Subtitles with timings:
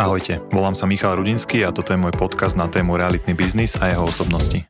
[0.00, 3.92] Ahojte, volám sa Michal Rudinský a toto je môj podcast na tému realitný biznis a
[3.92, 4.64] jeho osobnosti.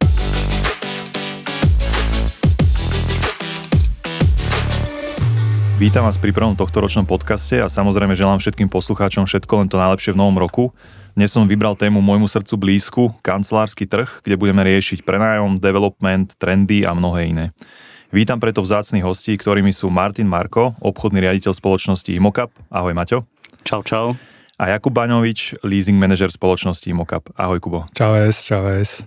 [5.79, 9.79] Vítam vás pri prvom tohto ročnom podcaste a samozrejme želám všetkým poslucháčom všetko len to
[9.79, 10.75] najlepšie v novom roku.
[11.15, 16.83] Dnes som vybral tému môjmu srdcu blízku, kancelársky trh, kde budeme riešiť prenájom, development, trendy
[16.83, 17.47] a mnohé iné.
[18.11, 22.51] Vítam preto vzácných hostí, ktorými sú Martin Marko, obchodný riaditeľ spoločnosti Imocap.
[22.67, 23.23] Ahoj Maťo.
[23.63, 24.19] Čau, čau
[24.61, 27.33] a Jakub Baňovič, leasing manažer spoločnosti Mocap.
[27.33, 27.89] Ahoj Kubo.
[27.97, 29.01] Čaves, čaves.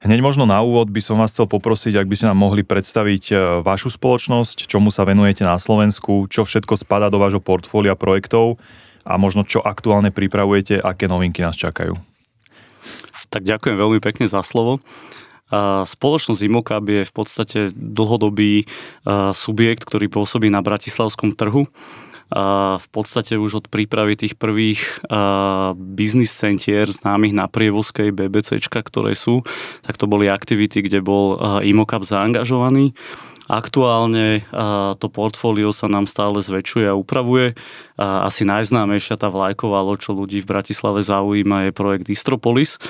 [0.00, 3.24] Hneď možno na úvod by som vás chcel poprosiť, ak by ste nám mohli predstaviť
[3.30, 8.56] e, vašu spoločnosť, čomu sa venujete na Slovensku, čo všetko spada do vášho portfólia projektov
[9.04, 11.92] a možno čo aktuálne pripravujete, aké novinky nás čakajú.
[13.28, 14.80] Tak ďakujem veľmi pekne za slovo.
[15.84, 18.66] Spoločnosť Imokab je v podstate dlhodobý e,
[19.36, 21.68] subjekt, ktorý pôsobí na bratislavskom trhu
[22.78, 25.04] v podstate už od prípravy tých prvých
[25.76, 29.44] biznis centier známych na prievozkej BBCčka, ktoré sú,
[29.84, 32.96] tak to boli aktivity, kde bol Imocap zaangažovaný.
[33.52, 34.48] Aktuálne
[34.96, 37.52] to portfólio sa nám stále zväčšuje a upravuje.
[38.00, 42.80] Asi najznámejšia tá vlajková čo ľudí v Bratislave zaujíma, je projekt Istropolis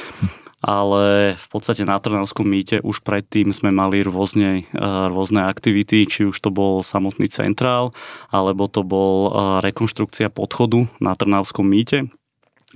[0.63, 6.31] ale v podstate na Trnavskom mýte už predtým sme mali rôzne, eh, rôzne aktivity, či
[6.31, 7.91] už to bol samotný centrál,
[8.31, 9.33] alebo to bol eh,
[9.67, 12.07] rekonštrukcia podchodu na Trnavskom mýte,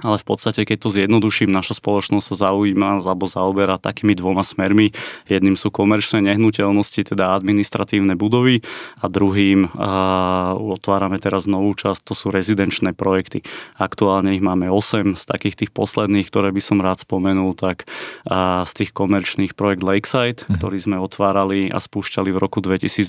[0.05, 4.93] ale v podstate, keď to zjednoduším, naša spoločnosť sa zaujíma alebo zaoberá takými dvoma smermi.
[5.25, 8.61] Jedným sú komerčné nehnuteľnosti, teda administratívne budovy
[9.01, 13.41] a druhým a, otvárame teraz novú časť, to sú rezidenčné projekty.
[13.81, 17.89] Aktuálne ich máme 8 z takých tých posledných, ktoré by som rád spomenul, tak
[18.29, 20.61] a, z tých komerčných projekt Lakeside, mm.
[20.61, 23.09] ktorý sme otvárali a spúšťali v roku 2022.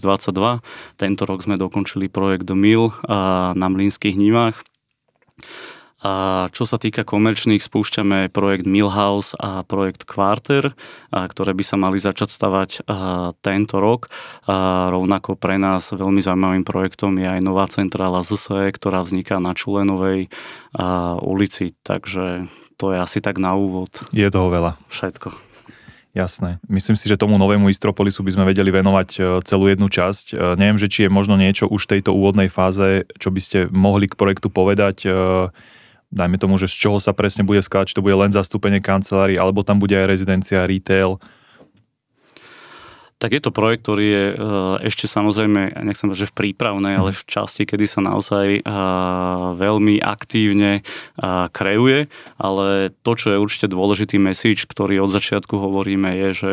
[0.96, 4.64] Tento rok sme dokončili projekt The Mill a, na Mlínskych nivách
[6.04, 10.78] a čo sa týka komerčných, spúšťame projekt Millhouse a projekt Quarter,
[11.10, 12.70] a ktoré by sa mali začať stavať
[13.42, 14.14] tento rok.
[14.46, 19.58] A rovnako pre nás veľmi zaujímavým projektom je aj nová centrála ZSE, ktorá vzniká na
[19.58, 20.30] Čulenovej
[21.26, 22.46] ulici, takže
[22.78, 23.90] to je asi tak na úvod.
[24.14, 24.78] Je toho veľa.
[24.94, 25.48] Všetko.
[26.18, 26.58] Jasné.
[26.66, 30.34] Myslím si, že tomu novému Istropolisu by sme vedeli venovať e, celú jednu časť.
[30.34, 33.58] E, neviem, že či je možno niečo už v tejto úvodnej fáze, čo by ste
[33.70, 35.10] mohli k projektu povedať e,
[36.12, 39.36] dajme tomu, že z čoho sa presne bude skladať, či to bude len zastúpenie kancelárií,
[39.36, 41.20] alebo tam bude aj rezidencia, retail,
[43.18, 44.36] tak je to projekt, ktorý je e,
[44.86, 48.72] ešte samozrejme, nechcem že v prípravnej, ale v časti, kedy sa naozaj e,
[49.58, 50.82] veľmi aktívne e,
[51.50, 56.52] kreuje, ale to, čo je určite dôležitý message, ktorý od začiatku hovoríme, je, že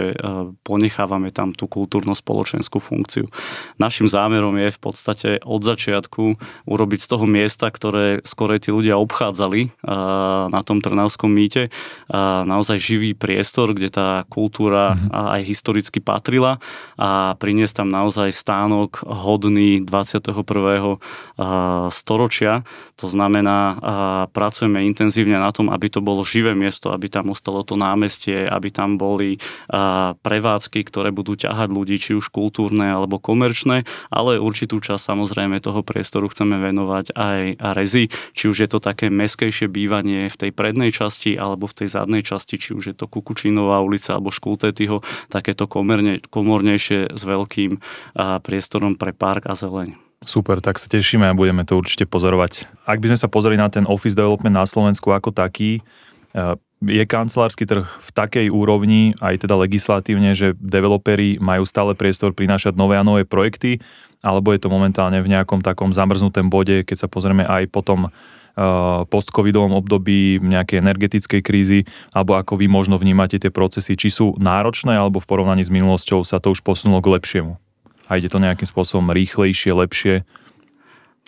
[0.65, 3.29] ponechávame tam tú kultúrno-spoločenskú funkciu.
[3.77, 8.97] Našim zámerom je v podstate od začiatku urobiť z toho miesta, ktoré skore tí ľudia
[8.97, 9.85] obchádzali
[10.49, 11.69] na tom Trnavskom mýte,
[12.47, 15.09] naozaj živý priestor, kde tá kultúra mhm.
[15.13, 16.54] aj historicky patrila
[17.01, 20.35] a priniesť tam naozaj stánok hodný 21.
[21.91, 22.67] storočia.
[23.03, 23.79] To znamená,
[24.31, 28.71] pracujeme intenzívne na tom, aby to bolo živé miesto, aby tam ostalo to námestie, aby
[28.71, 29.43] tam boli
[30.23, 33.83] prevádzky, ktoré budú ťahať ľudí, či už kultúrne alebo komerčné,
[34.15, 37.41] ale určitú časť samozrejme toho priestoru chceme venovať aj
[37.75, 41.89] rezi, či už je to také meskejšie bývanie v tej prednej časti alebo v tej
[41.91, 47.81] zadnej časti, či už je to Kukučinová ulica alebo Škultetyho, takéto komerne, komornejšie s veľkým
[48.45, 49.97] priestorom pre park a zeleň.
[50.21, 52.69] Super, tak sa tešíme a budeme to určite pozorovať.
[52.85, 55.81] Ak by sme sa pozreli na ten office development na Slovensku ako taký,
[56.85, 62.77] je kancelársky trh v takej úrovni, aj teda legislatívne, že developeri majú stále priestor prinášať
[62.77, 63.81] nové a nové projekty,
[64.21, 68.13] alebo je to momentálne v nejakom takom zamrznutom bode, keď sa pozrieme aj potom
[69.11, 71.81] post-covidovom období, nejakej energetickej krízy,
[72.15, 76.23] alebo ako vy možno vnímate tie procesy, či sú náročné, alebo v porovnaní s minulosťou
[76.23, 77.53] sa to už posunulo k lepšiemu.
[78.07, 80.15] A ide to nejakým spôsobom rýchlejšie, lepšie?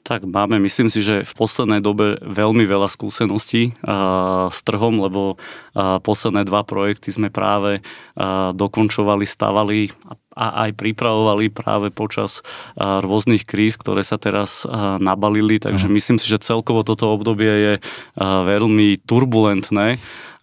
[0.06, 5.34] Tak máme, myslím si, že v poslednej dobe veľmi veľa skúseností uh, s trhom, lebo
[5.34, 12.44] uh, posledné dva projekty sme práve uh, dokončovali, stavali a aj pripravovali práve počas
[12.76, 14.68] rôznych kríz, ktoré sa teraz
[15.00, 15.56] nabalili.
[15.56, 17.74] Takže myslím si, že celkovo toto obdobie je
[18.20, 19.96] veľmi turbulentné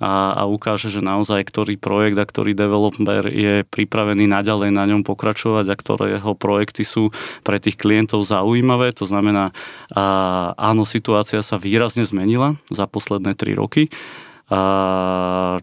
[0.04, 5.06] a, a ukáže, že naozaj ktorý projekt a ktorý developer je pripravený naďalej na ňom
[5.08, 7.14] pokračovať a ktoré jeho projekty sú
[7.46, 8.92] pre tých klientov zaujímavé.
[9.00, 9.56] To znamená,
[10.60, 13.88] áno, situácia sa výrazne zmenila za posledné tri roky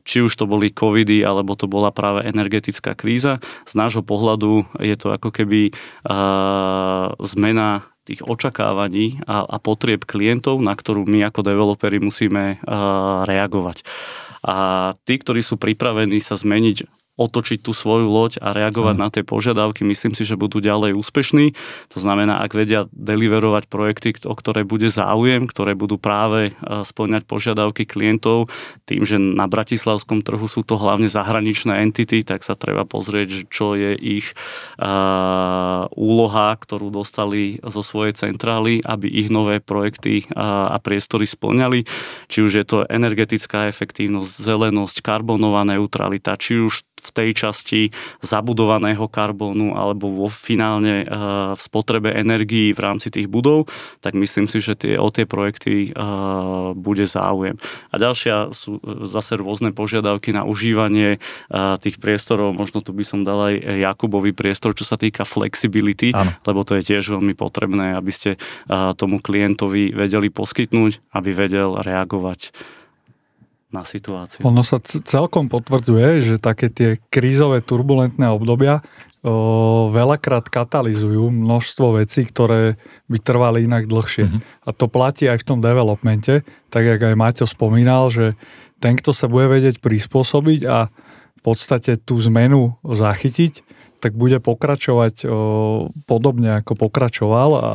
[0.02, 3.38] či už to boli covidy, alebo to bola práve energetická kríza.
[3.68, 5.70] Z nášho pohľadu je to ako keby
[7.20, 12.58] zmena tých očakávaní a, a potrieb klientov, na ktorú my ako developeri musíme
[13.28, 13.86] reagovať.
[14.40, 14.56] A
[15.04, 19.02] tí, ktorí sú pripravení sa zmeniť otočiť tú svoju loď a reagovať mm.
[19.04, 21.52] na tie požiadavky, myslím si, že budú ďalej úspešní.
[21.92, 27.28] To znamená, ak vedia deliverovať projekty, o ktoré bude záujem, ktoré budú práve e, splňať
[27.28, 28.48] požiadavky klientov,
[28.88, 33.74] tým, že na bratislavskom trhu sú to hlavne zahraničné entity, tak sa treba pozrieť, čo
[33.74, 34.32] je ich
[34.78, 41.84] uh, úloha, ktorú dostali zo svojej centrály, aby ich nové projekty uh, a priestory splňali.
[42.30, 47.80] Či už je to energetická efektívnosť, zelenosť, karbonová neutralita, či už v tej časti
[48.20, 51.08] zabudovaného karbónu alebo vo finálne eh,
[51.56, 53.66] v spotrebe energií v rámci tých budov,
[54.04, 55.92] tak myslím si, že tie, o tie projekty eh,
[56.76, 57.56] bude záujem.
[57.90, 61.22] A ďalšia sú eh, zase rôzne požiadavky na užívanie
[61.80, 62.52] tých priestorov.
[62.52, 66.34] Možno tu by som dal aj Jakubovi priestor, čo sa týka flexibility, ano.
[66.44, 68.36] lebo to je tiež veľmi potrebné, aby ste
[68.98, 72.50] tomu klientovi vedeli poskytnúť, aby vedel reagovať
[73.70, 74.42] na situáciu.
[74.42, 78.82] Ono sa celkom potvrdzuje, že také tie krízové turbulentné obdobia
[79.22, 82.74] o, veľakrát katalizujú množstvo vecí, ktoré
[83.06, 84.26] by trvali inak dlhšie.
[84.26, 84.42] Mm-hmm.
[84.66, 88.34] A to platí aj v tom developmente, tak jak aj Maťo spomínal, že
[88.82, 90.90] ten, kto sa bude vedieť prispôsobiť a
[91.38, 93.64] v podstate tú zmenu zachytiť,
[94.00, 95.28] tak bude pokračovať o,
[96.10, 97.72] podobne ako pokračoval a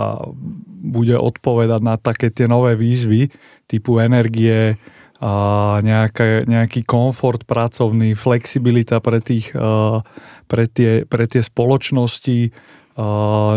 [0.85, 3.29] bude odpovedať na také tie nové výzvy
[3.69, 4.77] typu energie,
[5.25, 5.33] a
[5.81, 9.49] nejaká, nejaký komfort pracovný, flexibilita pre, tých,
[10.45, 12.53] pre, tie, pre tie spoločnosti,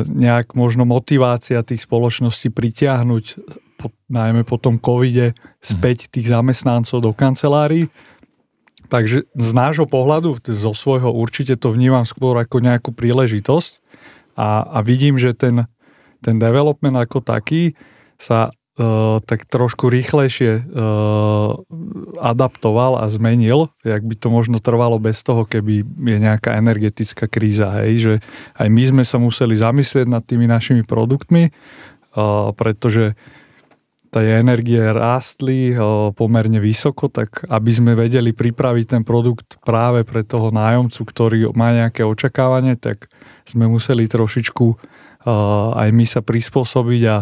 [0.09, 3.25] nejak možno motivácia tých spoločností pritiahnuť
[3.77, 6.11] po, najmä po tom covide späť mhm.
[6.17, 7.93] tých zamestnancov do kancelárií.
[8.89, 13.85] Takže z nášho pohľadu, zo svojho určite to vnímam skôr ako nejakú príležitosť
[14.41, 15.69] a, a vidím, že ten,
[16.25, 17.77] ten development ako taký
[18.17, 18.49] sa
[18.79, 21.59] Uh, tak trošku rýchlejšie uh,
[22.23, 27.75] adaptoval a zmenil, jak by to možno trvalo bez toho, keby je nejaká energetická kríza.
[27.83, 27.93] Hej?
[27.99, 28.15] Že
[28.55, 33.19] aj my sme sa museli zamyslieť nad tými našimi produktmi, uh, pretože
[34.15, 35.75] tie energie rástli
[36.17, 41.75] pomerne vysoko, tak aby sme vedeli pripraviť ten produkt práve pre toho nájomcu, ktorý má
[41.75, 43.11] nejaké očakávanie, tak
[43.43, 44.67] sme museli trošičku
[45.75, 47.17] aj my sa prispôsobiť a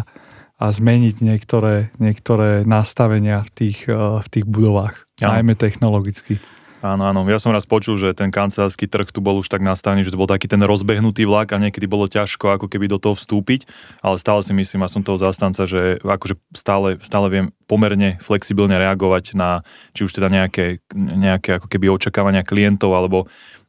[0.57, 5.37] a zmeniť niektoré, niektoré nastavenia v tých, eh, v tých budovách, ja.
[5.37, 6.41] najmä technologicky.
[6.77, 7.25] Áno, áno.
[7.25, 10.21] Ja som raz počul, že ten kancelársky trh tu bol už tak nastavený, že to
[10.21, 13.65] bol taký ten rozbehnutý vlak a niekedy bolo ťažko ako keby do toho vstúpiť,
[14.05, 18.77] ale stále si myslím, a som toho zastanca, že akože stále, stále viem pomerne flexibilne
[18.77, 19.65] reagovať na
[19.97, 23.25] či už teda nejaké, nejaké ako keby očakávania klientov alebo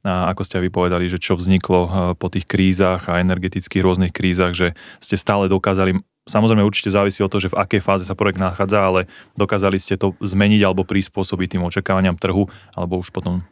[0.06, 4.54] a ako ste vypovedali, že čo vzniklo eh, po tých krízach a energetických rôznych krízach,
[4.54, 8.38] že ste stále dokázali Samozrejme určite závisí od toho, že v akej fáze sa projekt
[8.38, 9.00] nachádza, ale
[9.34, 12.46] dokázali ste to zmeniť alebo prispôsobiť tým očakávaniam trhu,
[12.76, 13.42] alebo už potom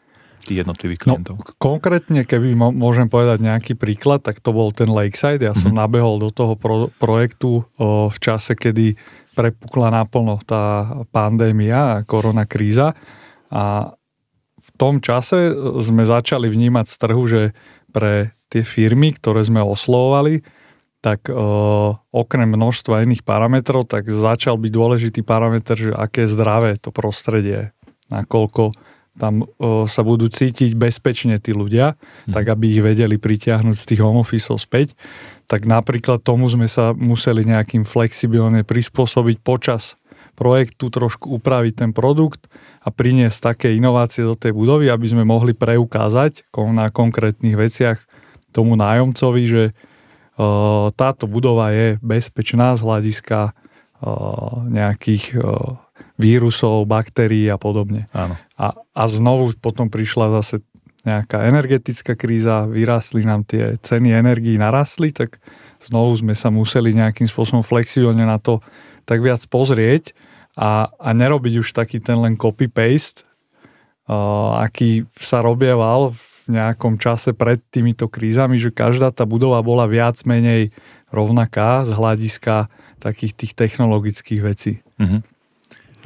[0.46, 1.34] tých jednotlivých no, klientov.
[1.42, 5.42] No, konkrétne, keby môžem povedať nejaký príklad, tak to bol ten Lakeside.
[5.42, 5.82] Ja som mm-hmm.
[5.82, 8.94] nabehol do toho pro, projektu o, v čase, kedy
[9.34, 12.94] prepukla naplno tá pandémia a koronakríza
[13.52, 13.92] a
[14.56, 15.52] v tom čase
[15.82, 17.42] sme začali vnímať z trhu, že
[17.92, 20.42] pre tie firmy, ktoré sme oslovovali,
[21.04, 26.90] tak uh, okrem množstva iných parametrov, tak začal byť dôležitý parameter, že aké zdravé to
[26.90, 27.70] prostredie,
[28.10, 28.74] nakoľko
[29.16, 32.36] tam uh, sa budú cítiť bezpečne tí ľudia, hmm.
[32.36, 34.92] tak aby ich vedeli pritiahnuť z tých home office späť.
[35.46, 39.96] Tak napríklad tomu sme sa museli nejakým flexibilne prispôsobiť počas
[40.36, 42.52] projektu, trošku upraviť ten produkt
[42.84, 46.44] a priniesť také inovácie do tej budovy, aby sme mohli preukázať
[46.76, 47.98] na konkrétnych veciach
[48.52, 49.62] tomu nájomcovi, že
[50.96, 53.56] táto budova je bezpečná z hľadiska
[54.68, 55.40] nejakých
[56.16, 58.08] vírusov, baktérií a podobne.
[58.12, 58.36] Áno.
[58.56, 60.64] A, a znovu potom prišla zase
[61.06, 65.38] nejaká energetická kríza, vyrástli nám tie ceny energií, narastli, tak
[65.78, 68.58] znovu sme sa museli nejakým spôsobom flexibilne na to
[69.06, 70.16] tak viac pozrieť
[70.58, 73.22] a, a nerobiť už taký ten len copy-paste,
[74.10, 79.86] uh, aký sa robieval v nejakom čase pred týmito krízami, že každá tá budova bola
[79.90, 80.74] viac menej
[81.10, 84.72] rovnaká z hľadiska takých tých technologických vecí.
[84.98, 85.20] Mm-hmm.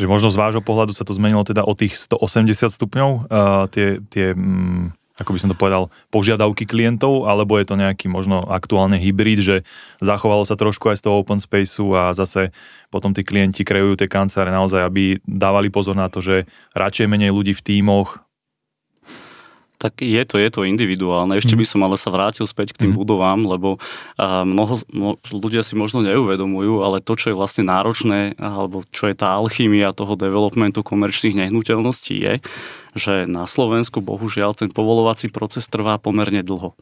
[0.00, 4.00] Že možno z vášho pohľadu sa to zmenilo teda o tých 180 stupňov, uh, tie,
[4.08, 8.96] tie um, ako by som to povedal, požiadavky klientov, alebo je to nejaký možno aktuálne
[8.96, 9.56] hybrid, že
[10.00, 12.56] zachovalo sa trošku aj z toho open spaceu a zase
[12.88, 17.36] potom tí klienti kreujú tie kanceláre naozaj, aby dávali pozor na to, že radšej menej
[17.36, 18.24] ľudí v tímoch,
[19.80, 21.32] Tak je to, je to individuálne.
[21.40, 21.70] Ešte by mhm.
[21.72, 23.00] som ale sa vrátil späť k tým mm.
[23.00, 23.80] budovám, lebo
[24.20, 29.16] mnoho, mnoho ľudia si možno neuvedomujú, ale to, čo je vlastne náročné, alebo čo je
[29.16, 32.34] tá alchymia toho developmentu komerčných nehnuteľností je,
[32.92, 36.76] že na Slovensku bohužiaľ ten povolovací proces trvá pomerne dlho.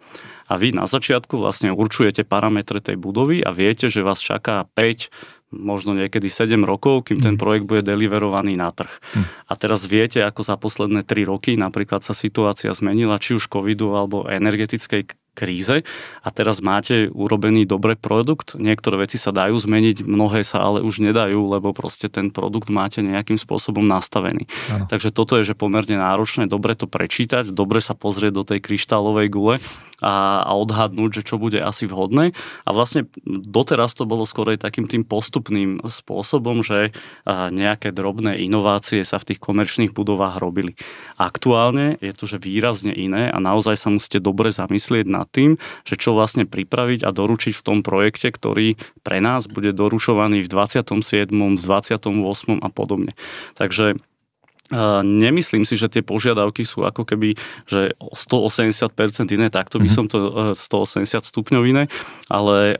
[0.49, 5.38] A vy na začiatku vlastne určujete parametre tej budovy a viete, že vás čaká 5
[5.49, 7.41] možno niekedy 7 rokov, kým ten mhm.
[7.41, 8.93] projekt bude deliverovaný na trh.
[9.17, 9.25] Mm.
[9.49, 13.97] A teraz viete, ako za posledné 3 roky napríklad sa situácia zmenila, či už covidu
[13.97, 15.87] alebo energetickej kríze
[16.27, 20.99] a teraz máte urobený dobrý produkt, niektoré veci sa dajú zmeniť, mnohé sa ale už
[20.99, 24.51] nedajú, lebo proste ten produkt máte nejakým spôsobom nastavený.
[24.75, 24.91] Ano.
[24.91, 29.31] Takže toto je že pomerne náročné, dobre to prečítať, dobre sa pozrieť do tej kryštálovej
[29.31, 29.55] gule
[30.01, 32.33] a, a odhadnúť, že čo bude asi vhodné.
[32.65, 36.95] A vlastne doteraz to bolo skôr takým tým postupným spôsobom, že
[37.29, 40.79] nejaké drobné inovácie sa v tých komerčných budovách robili.
[41.19, 45.99] Aktuálne je to že výrazne iné a naozaj sa musíte dobre zamyslieť nad tým, že
[45.99, 51.33] čo vlastne pripraviť a doručiť v tom projekte, ktorý pre nás bude doručovaný v 27.,
[51.33, 52.65] 28.
[52.65, 53.13] a podobne.
[53.57, 53.99] Takže
[55.03, 57.33] Nemyslím si, že tie požiadavky sú ako keby,
[57.65, 59.95] že 180% iné, takto by mhm.
[59.95, 60.19] som to
[60.53, 61.85] 180 e, stupňov iné,
[62.29, 62.77] ale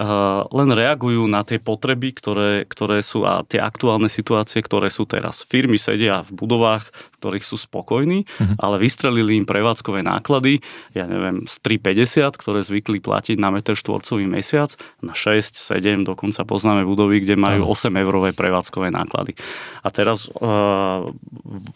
[0.53, 5.45] len reagujú na tie potreby, ktoré, ktoré sú a tie aktuálne situácie, ktoré sú teraz.
[5.49, 8.57] Firmy sedia v budovách, ktorých sú spokojní, uh-huh.
[8.63, 10.63] ale vystrelili im prevádzkové náklady,
[10.95, 14.73] ja neviem, z 3,50, ktoré zvykli platiť na meter štvorcový mesiac,
[15.03, 17.91] na 6, 7, dokonca poznáme budovy, kde majú uh-huh.
[17.91, 19.35] 8 eurové prevádzkové náklady.
[19.83, 21.11] A teraz uh,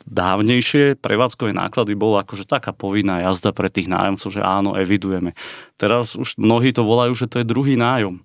[0.06, 5.34] dávnejšie prevádzkové náklady bolo akože taká povinná jazda pre tých nájomcov, že áno, evidujeme.
[5.76, 8.22] Teraz už mnohí to volajú, že to je druhý nájom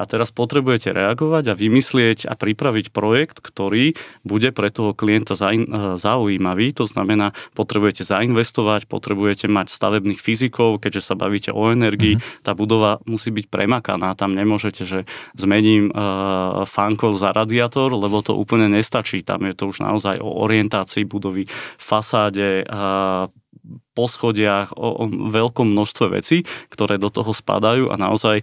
[0.00, 3.92] a teraz potrebujete reagovať a vymyslieť a pripraviť projekt, ktorý
[4.24, 6.00] bude pre toho klienta e,
[6.60, 6.76] zaujímavý.
[6.76, 12.44] To znamená, potrebujete zainvestovať, potrebujete mať stavebných fyzikov, keďže sa bavíte o energii, mm-hmm.
[12.44, 14.12] tá budova musí byť premakaná.
[14.14, 14.98] Tam nemôžete, že
[15.36, 19.24] zmením uh, fankol za radiátor, lebo to úplne nestačí.
[19.24, 21.48] Tam je to už naozaj o orientácii budovy,
[21.80, 23.32] fasáde, uh,
[23.92, 28.40] po schodiach, o, o veľkom množstve vecí, ktoré do toho spadajú a naozaj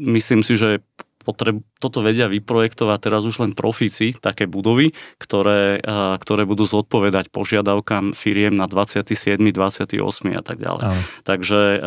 [0.00, 0.80] myslím si, že
[1.24, 5.80] potreb, toto vedia vyprojektovať teraz už len profíci, také budovy, ktoré,
[6.20, 9.96] ktoré budú zodpovedať požiadavkám firiem na 27., 28.
[10.36, 10.84] a tak ďalej.
[10.84, 11.00] Aj.
[11.24, 11.80] Takže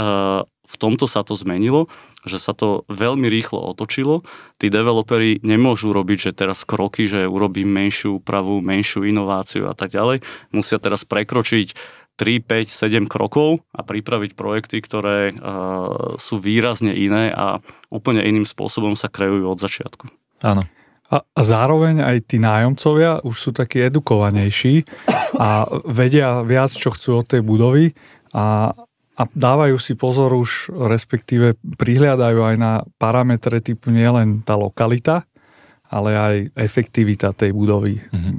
[0.67, 1.88] v tomto sa to zmenilo,
[2.27, 4.27] že sa to veľmi rýchlo otočilo.
[4.60, 9.96] Tí developeri nemôžu robiť, že teraz kroky, že urobím menšiu úpravu, menšiu inováciu a tak
[9.96, 10.25] ďalej.
[10.51, 11.72] Musia teraz prekročiť
[12.17, 17.62] 3, 5, 7 krokov a pripraviť projekty, ktoré uh, sú výrazne iné a
[17.93, 20.09] úplne iným spôsobom sa kreujú od začiatku.
[20.41, 20.65] Áno.
[21.07, 24.83] A, a zároveň aj tí nájomcovia už sú takí edukovanejší
[25.39, 27.95] a vedia viac, čo chcú od tej budovy
[28.36, 28.75] a,
[29.15, 35.24] a dávajú si pozor už, respektíve prihliadajú aj na parametre typu nielen tá lokalita,
[35.88, 38.03] ale aj efektivita tej budovy.
[38.03, 38.36] Mm-hmm.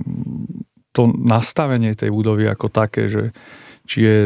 [0.92, 3.32] To nastavenie tej budovy ako také, že
[3.88, 4.18] či je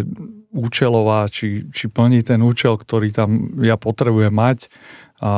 [0.50, 4.66] účelová, či, či plní ten účel, ktorý tam ja potrebujem mať.
[5.22, 5.32] A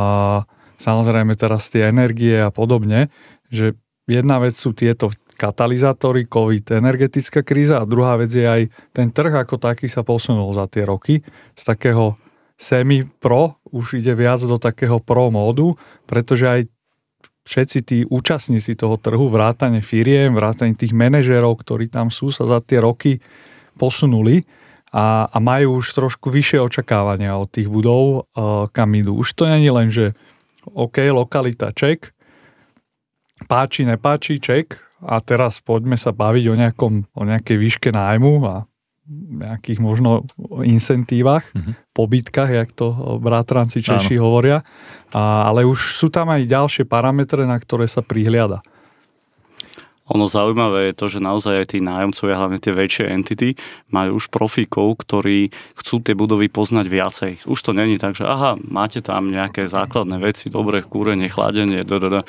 [0.80, 3.12] samozrejme teraz tie energie a podobne,
[3.52, 3.76] že
[4.08, 8.62] jedna vec sú tieto katalizátory, COVID, energetická kríza a druhá vec je aj
[8.94, 11.20] ten trh ako taký sa posunul za tie roky
[11.58, 12.14] z takého
[12.54, 15.74] semi-pro už ide viac do takého pro módu,
[16.06, 16.60] pretože aj
[17.44, 22.62] všetci tí účastníci toho trhu, vrátane firiem, vrátane tých manažerov, ktorí tam sú, sa za
[22.62, 23.20] tie roky
[23.76, 24.46] posunuli
[24.94, 29.18] a, a majú už trošku vyššie očakávania od tých budov, uh, kam idú.
[29.18, 30.14] Už to není len, že
[30.64, 32.14] OK, lokalita ček,
[33.50, 38.64] páči, nepáči, ček a teraz poďme sa baviť o, nejakom, o nejakej výške nájmu a
[39.44, 40.24] nejakých možno
[40.64, 41.92] incentívach, mm-hmm.
[41.92, 44.24] pobytkách, jak to bratranci Češi Áno.
[44.24, 44.64] hovoria.
[45.12, 48.64] A, ale už sú tam aj ďalšie parametre, na ktoré sa prihliada.
[50.12, 53.56] Ono zaujímavé je to, že naozaj aj tí nájomcovia, hlavne tie väčšie entity,
[53.88, 55.48] majú už profíkov, ktorí
[55.80, 57.32] chcú tie budovy poznať viacej.
[57.48, 62.20] Už to není tak, že aha, máte tam nejaké základné veci, dobré kúrenie, chladenie, da.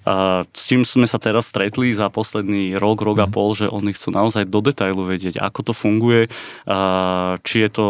[0.00, 3.34] A s čím sme sa teraz stretli za posledný rok, rok a mhm.
[3.36, 6.26] pol, že oni chcú naozaj do detailu vedieť, ako to funguje,
[7.46, 7.86] či je to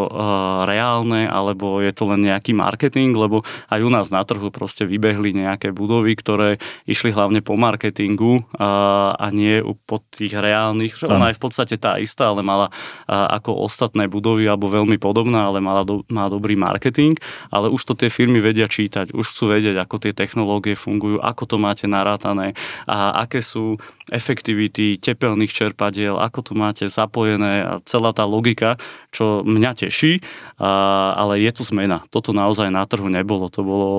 [0.68, 3.40] reálne, alebo je to len nejaký marketing, lebo
[3.72, 9.29] aj u nás na trhu proste vybehli nejaké budovy, ktoré išli hlavne po marketingu a
[9.30, 12.68] nie pod tých reálnych, že ona je v podstate tá istá, ale mala
[13.08, 17.16] ako ostatné budovy alebo veľmi podobná, ale mala do, má dobrý marketing,
[17.48, 21.42] ale už to tie firmy vedia čítať, už chcú vedieť, ako tie technológie fungujú, ako
[21.46, 22.52] to máte narátané
[22.84, 28.74] a aké sú efektivity tepelných čerpadiel, ako to máte zapojené a celá tá logika,
[29.14, 30.18] čo mňa teší,
[30.58, 32.02] a, ale je tu zmena.
[32.10, 33.46] Toto naozaj na trhu nebolo.
[33.54, 33.90] To bolo,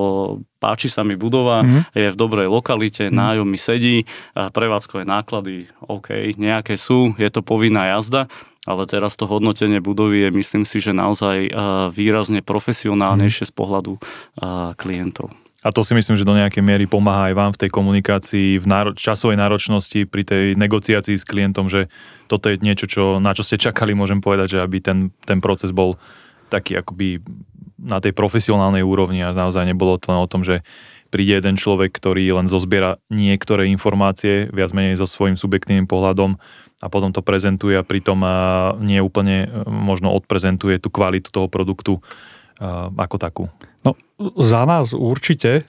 [0.62, 1.90] páči sa mi budova, mm.
[1.90, 3.12] je v dobrej lokalite, mm.
[3.12, 4.06] nájom mi sedí,
[4.38, 8.30] prevádzkové náklady, OK, nejaké sú, je to povinná jazda,
[8.62, 11.50] ale teraz to hodnotenie budovy je, myslím si, že naozaj
[11.90, 13.50] výrazne profesionálnejšie mm.
[13.50, 13.92] z pohľadu
[14.78, 15.34] klientov.
[15.62, 18.66] A to si myslím, že do nejakej miery pomáha aj vám v tej komunikácii, v
[18.66, 21.86] náro- časovej náročnosti, pri tej negociácii s klientom, že
[22.26, 25.70] toto je niečo, čo, na čo ste čakali, môžem povedať, že aby ten, ten proces
[25.70, 25.94] bol
[26.50, 27.22] taký akoby
[27.82, 30.62] na tej profesionálnej úrovni a naozaj nebolo to len o tom, že
[31.10, 36.40] príde jeden človek, ktorý len zozbiera niektoré informácie, viac menej so svojím subjektívnym pohľadom
[36.80, 38.22] a potom to prezentuje a pritom
[38.80, 42.00] nie úplne možno odprezentuje tú kvalitu toho produktu
[42.96, 43.44] ako takú.
[43.82, 43.98] No,
[44.38, 45.66] za nás určite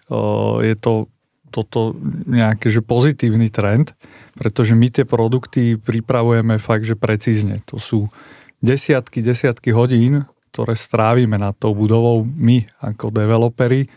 [0.61, 1.09] je to
[1.53, 1.93] toto
[2.25, 3.93] nejaký že pozitívny trend,
[4.33, 7.61] pretože my tie produkty pripravujeme fakt, že precízne.
[7.69, 8.09] To sú
[8.65, 13.89] desiatky, desiatky hodín, ktoré strávime nad tou budovou my ako developeri,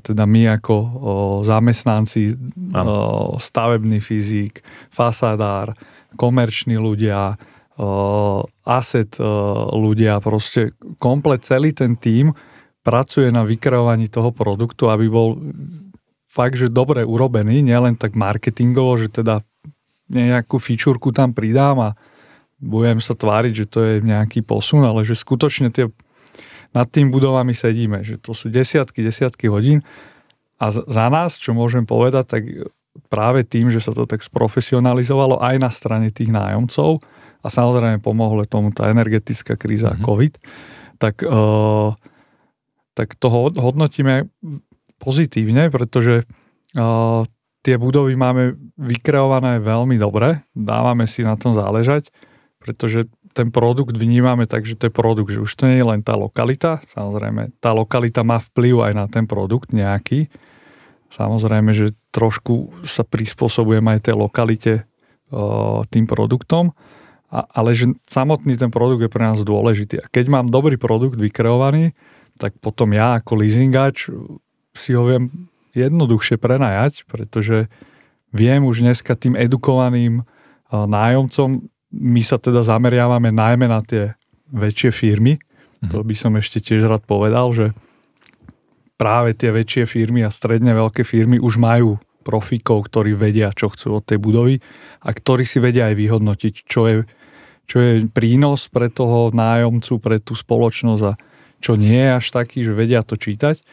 [0.00, 0.76] teda my ako
[1.44, 2.32] zamestnanci,
[3.36, 5.76] stavebný fyzik, fasádár,
[6.16, 7.36] komerční ľudia,
[8.64, 9.12] asset
[9.76, 12.32] ľudia, proste komplet celý ten tím
[12.80, 15.36] pracuje na vykreovaní toho produktu, aby bol
[16.24, 19.44] fakt, že dobre urobený, nielen tak marketingovo, že teda
[20.08, 21.90] nejakú fičúrku tam pridám a
[22.58, 25.90] budem sa tváriť, že to je nejaký posun, ale že skutočne tie,
[26.74, 29.86] nad tým budovami sedíme, že to sú desiatky, desiatky hodín
[30.58, 32.42] a za nás, čo môžem povedať, tak
[33.06, 36.98] práve tým, že sa to tak sprofesionalizovalo aj na strane tých nájomcov
[37.40, 40.04] a samozrejme pomohlo tomu tá energetická kríza mm-hmm.
[40.04, 40.34] COVID,
[40.98, 41.94] tak uh,
[42.98, 44.26] tak to hodnotíme
[44.98, 47.22] pozitívne, pretože uh,
[47.62, 52.10] tie budovy máme vykreované veľmi dobre, dávame si na tom záležať,
[52.68, 56.04] pretože ten produkt vnímame tak, že to je produkt, že už to nie je len
[56.04, 60.28] tá lokalita, samozrejme, tá lokalita má vplyv aj na ten produkt nejaký,
[61.08, 66.76] samozrejme, že trošku sa prispôsobujem aj tej lokalite uh, tým produktom,
[67.32, 70.04] a, ale že samotný ten produkt je pre nás dôležitý.
[70.04, 71.96] A keď mám dobrý produkt vykreovaný,
[72.36, 74.12] tak potom ja ako leasingač
[74.76, 77.72] si ho viem jednoduchšie prenajať, pretože
[78.28, 80.20] viem už dneska tým edukovaným
[80.68, 84.12] nájomcom, my sa teda zameriavame najmä na tie
[84.52, 85.90] väčšie firmy, mm-hmm.
[85.92, 87.66] to by som ešte tiež rád povedal, že
[88.98, 91.96] práve tie väčšie firmy a stredne veľké firmy už majú
[92.26, 94.60] profíkov, ktorí vedia, čo chcú od tej budovy
[95.00, 96.96] a ktorí si vedia aj vyhodnotiť, čo je,
[97.64, 101.16] čo je prínos pre toho nájomcu, pre tú spoločnosť a
[101.58, 103.64] čo nie je až taký, že vedia to čítať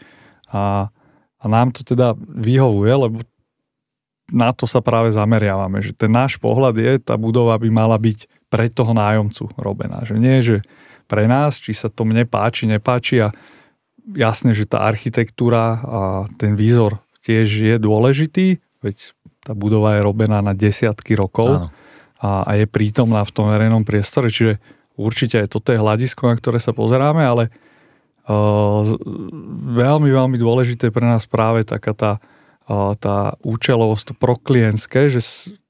[0.56, 0.88] a,
[1.36, 3.18] a nám to teda vyhovuje, lebo
[4.34, 8.50] na to sa práve zameriavame, že ten náš pohľad je, tá budova by mala byť
[8.50, 10.02] pre toho nájomcu robená.
[10.02, 10.58] Že nie, že
[11.06, 13.30] pre nás, či sa to mne páči, nepáči a
[14.18, 16.02] jasne, že tá architektúra a
[16.38, 19.14] ten výzor tiež je dôležitý, veď
[19.46, 21.70] tá budova je robená na desiatky rokov
[22.18, 24.58] a, a je prítomná v tom verejnom priestore, čiže
[24.98, 27.54] určite aj toto je hľadisko, na ktoré sa pozeráme, ale
[29.70, 32.12] veľmi, veľmi dôležité pre nás práve taká tá,
[32.68, 35.22] tá účelovosť, to proklientské, že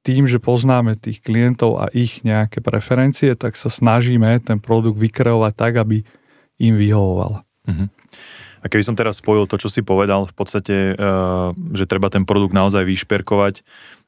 [0.05, 5.53] tým, že poznáme tých klientov a ich nejaké preferencie, tak sa snažíme ten produkt vykreovať
[5.57, 6.05] tak, aby
[6.61, 7.41] im vyhovoval.
[7.41, 7.87] Uh-huh.
[8.61, 10.95] A keby som teraz spojil to, čo si povedal, v podstate,
[11.73, 13.61] že treba ten produkt naozaj vyšperkovať,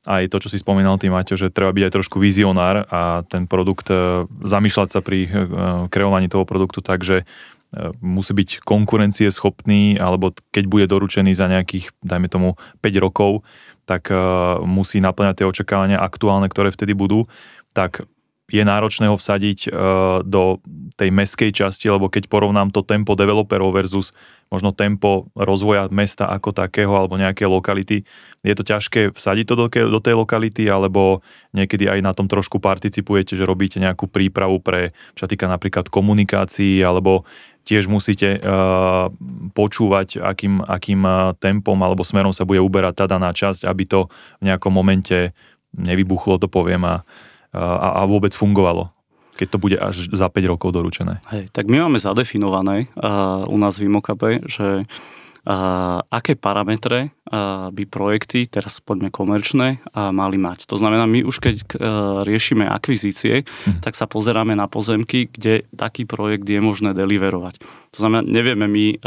[0.08, 3.44] aj to, čo si spomínal ty, Maťo, že treba byť aj trošku vizionár a ten
[3.44, 3.92] produkt,
[4.48, 5.28] zamýšľať sa pri
[5.92, 7.57] kreovaní toho produktu tak, že E,
[8.00, 12.50] musí byť konkurencieschopný, alebo keď bude doručený za nejakých, dajme tomu,
[12.80, 13.44] 5 rokov,
[13.88, 17.28] tak uh, musí naplňať tie očakávania aktuálne, ktoré vtedy budú,
[17.72, 18.08] tak
[18.48, 20.64] je náročné ho vsadiť uh, do
[20.96, 24.16] tej meskej časti, lebo keď porovnám to tempo developerov versus
[24.48, 28.08] možno tempo rozvoja mesta ako takého alebo nejaké lokality,
[28.42, 31.20] je to ťažké vsadiť to do, tej lokality, alebo
[31.52, 36.80] niekedy aj na tom trošku participujete, že robíte nejakú prípravu pre, čo týka napríklad komunikácií,
[36.80, 37.28] alebo
[37.68, 39.12] tiež musíte uh,
[39.52, 44.08] počúvať, akým, akým uh, tempom alebo smerom sa bude uberať tá daná časť, aby to
[44.40, 45.36] v nejakom momente
[45.76, 47.04] nevybuchlo, to poviem, a,
[47.56, 48.94] a, a vôbec fungovalo
[49.38, 51.22] keď to bude až za 5 rokov doručené.
[51.30, 54.90] Hej, tak my máme zadefinované uh, u nás v Imokape, že
[56.12, 57.16] aké parametre
[57.72, 60.68] by projekty, teraz poďme komerčné, mali mať.
[60.68, 61.56] To znamená, my už keď
[62.28, 63.80] riešime akvizície, hm.
[63.80, 67.64] tak sa pozeráme na pozemky, kde taký projekt je možné deliverovať.
[67.96, 69.00] To znamená, nevieme my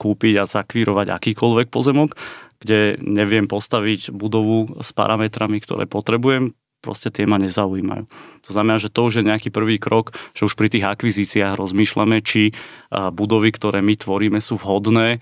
[0.00, 2.16] kúpiť a zakvírovať akýkoľvek pozemok,
[2.56, 8.06] kde neviem postaviť budovu s parametrami, ktoré potrebujem, proste tie ma nezaujímajú.
[8.46, 12.22] To znamená, že to už je nejaký prvý krok, že už pri tých akvizíciách rozmýšľame,
[12.22, 12.54] či
[12.94, 15.18] budovy, ktoré my tvoríme, sú vhodné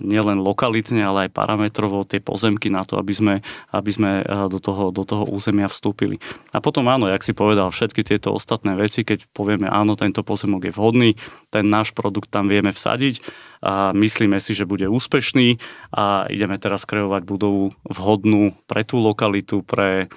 [0.00, 3.34] nielen lokalitne, ale aj parametrovo tie pozemky na to, aby sme,
[3.76, 6.16] aby sme do, toho, do toho územia vstúpili.
[6.56, 10.64] A potom áno, jak si povedal, všetky tieto ostatné veci, keď povieme áno, tento pozemok
[10.64, 11.10] je vhodný,
[11.52, 13.20] ten náš produkt tam vieme vsadiť,
[13.66, 15.58] a myslíme si, že bude úspešný
[15.96, 20.12] a ideme teraz kreovať budovu vhodnú pre tú lokalitu, pre,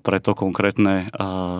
[0.00, 1.10] pre to konkrétne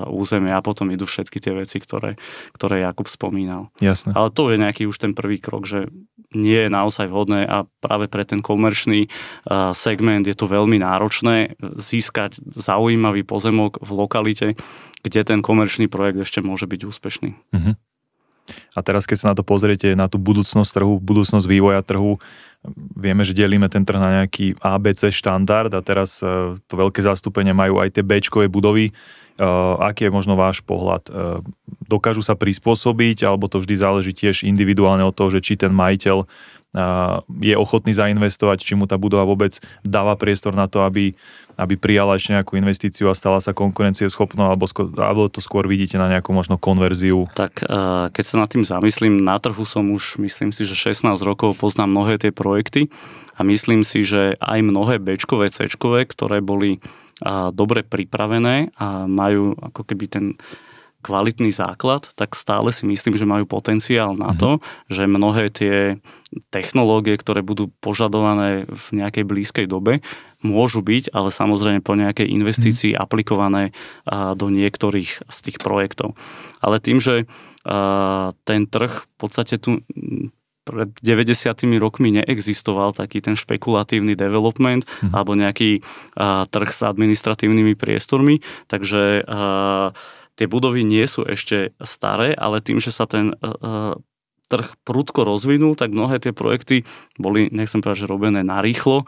[0.07, 2.15] územie a potom idú všetky tie veci, ktoré,
[2.55, 3.75] ktoré Jakub spomínal.
[3.83, 4.15] Jasne.
[4.15, 5.91] Ale to je nejaký už ten prvý krok, že
[6.31, 9.11] nie je naozaj vhodné a práve pre ten komerčný
[9.75, 14.49] segment je to veľmi náročné získať zaujímavý pozemok v lokalite,
[15.03, 17.31] kde ten komerčný projekt ešte môže byť úspešný.
[17.55, 17.75] Uh-huh.
[18.75, 22.19] A teraz, keď sa na to pozriete, na tú budúcnosť trhu, budúcnosť vývoja trhu,
[22.95, 27.55] vieme, že delíme ten trh na nejaký ABC štandard a teraz e, to veľké zastúpenie
[27.55, 28.19] majú aj tie b
[28.51, 28.91] budovy.
[28.91, 28.93] E,
[29.83, 31.07] aký je možno váš pohľad?
[31.07, 31.13] E,
[31.87, 36.27] dokážu sa prispôsobiť, alebo to vždy záleží tiež individuálne od toho, že či ten majiteľ
[37.41, 41.17] je ochotný zainvestovať, či mu tá budova vôbec dáva priestor na to, aby,
[41.57, 45.97] aby prijala ešte nejakú investíciu a stala sa konkurencieschopnou, alebo, skôr, alebo to skôr vidíte
[45.97, 47.25] na nejakú možno konverziu?
[47.33, 47.65] Tak
[48.13, 51.91] keď sa nad tým zamyslím, na trhu som už, myslím si, že 16 rokov poznám
[51.97, 52.93] mnohé tie projekty
[53.37, 56.79] a myslím si, že aj mnohé Bčkové, Cčkové, ktoré boli
[57.57, 60.37] dobre pripravené a majú ako keby ten
[61.01, 64.91] kvalitný základ, tak stále si myslím, že majú potenciál na to, mm-hmm.
[64.91, 65.77] že mnohé tie
[66.51, 70.03] technológie, ktoré budú požadované v nejakej blízkej dobe,
[70.47, 72.99] môžu byť, ale samozrejme po nejakej investícii mm.
[73.03, 73.75] aplikované
[74.39, 76.15] do niektorých z tých projektov.
[76.63, 77.27] Ale tým, že
[78.47, 79.83] ten trh v podstate tu
[80.67, 85.15] pred 90 rokmi neexistoval taký ten špekulatívny development mm.
[85.15, 85.83] alebo nejaký
[86.51, 89.23] trh s administratívnymi priestormi, takže
[90.37, 93.35] tie budovy nie sú ešte staré, ale tým, že sa ten
[94.47, 96.87] trh prudko rozvinul, tak mnohé tie projekty
[97.19, 99.03] boli, nechcem povedať, že robené narýchlo,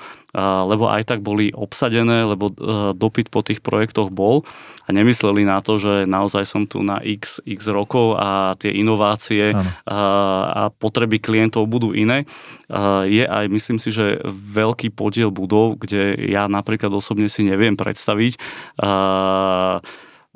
[0.66, 4.42] lebo aj tak boli obsadené, lebo uh, dopyt po tých projektoch bol
[4.85, 9.55] a nemysleli na to, že naozaj som tu na x, x rokov a tie inovácie
[9.55, 12.27] uh, a potreby klientov budú iné.
[12.68, 17.79] Uh, je aj, myslím si, že veľký podiel budov, kde ja napríklad osobne si neviem
[17.79, 18.37] predstaviť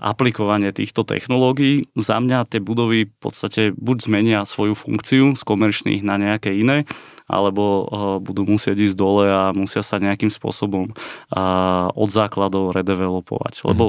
[0.01, 1.87] aplikovanie týchto technológií.
[1.95, 6.89] Za mňa tie budovy v podstate buď zmenia svoju funkciu z komerčných na nejaké iné,
[7.29, 7.87] alebo uh,
[8.19, 13.63] budú musieť ísť dole a musia sa nejakým spôsobom uh, od základov redevelopovať.
[13.63, 13.67] Mhm.
[13.69, 13.85] Lebo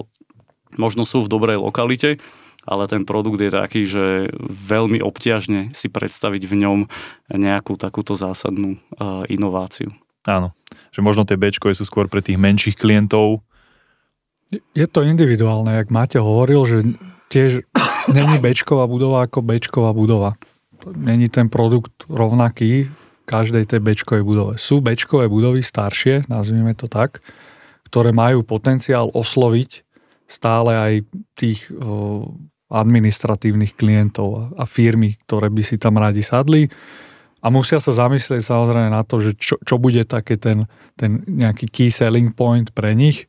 [0.76, 2.20] možno sú v dobrej lokalite,
[2.64, 6.80] ale ten produkt je taký, že veľmi obťažne si predstaviť v ňom
[7.36, 9.92] nejakú takúto zásadnú uh, inováciu.
[10.24, 10.56] Áno,
[10.96, 13.44] že možno tie Bčko sú skôr pre tých menších klientov,
[14.74, 16.78] je to individuálne, jak Máte hovoril, že
[17.32, 17.66] tiež
[18.12, 20.36] není Bčková budova ako Bčková budova.
[20.84, 24.54] Není ten produkt rovnaký v každej tej Bčkovej budove.
[24.60, 27.24] Sú Bčkové budovy staršie, nazvime to tak,
[27.88, 29.86] ktoré majú potenciál osloviť
[30.28, 30.94] stále aj
[31.38, 31.70] tých
[32.74, 36.66] administratívnych klientov a firmy, ktoré by si tam radi sadli
[37.44, 41.68] a musia sa zamyslieť samozrejme na to, že čo, čo bude také ten, ten nejaký
[41.68, 43.28] key selling point pre nich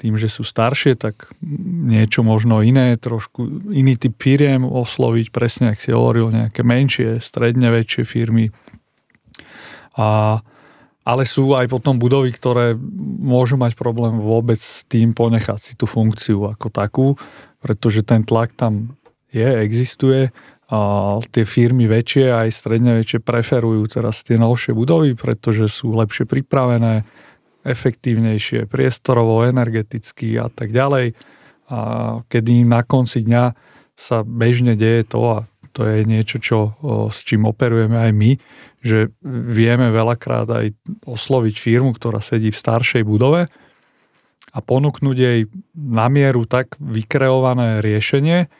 [0.00, 5.78] tým, že sú staršie, tak niečo možno iné, trošku iný typ firiem osloviť, presne ak
[5.84, 8.48] si hovoril, nejaké menšie, stredne väčšie firmy.
[10.00, 10.40] A,
[11.04, 12.72] ale sú aj potom budovy, ktoré
[13.20, 17.08] môžu mať problém vôbec s tým ponechať si tú funkciu ako takú,
[17.60, 18.96] pretože ten tlak tam
[19.28, 20.32] je, existuje
[20.70, 20.78] a
[21.34, 27.02] tie firmy väčšie aj stredne väčšie preferujú teraz tie novšie budovy, pretože sú lepšie pripravené,
[27.64, 31.12] efektívnejšie, priestorovo, energeticky a tak ďalej.
[31.70, 31.78] A
[32.26, 33.44] kedy na konci dňa
[33.94, 35.38] sa bežne deje to, a
[35.70, 36.58] to je niečo, čo,
[37.12, 38.30] s čím operujeme aj my,
[38.80, 40.66] že vieme veľakrát aj
[41.04, 43.46] osloviť firmu, ktorá sedí v staršej budove
[44.50, 45.46] a ponúknuť jej
[45.76, 48.50] na mieru tak vykreované riešenie,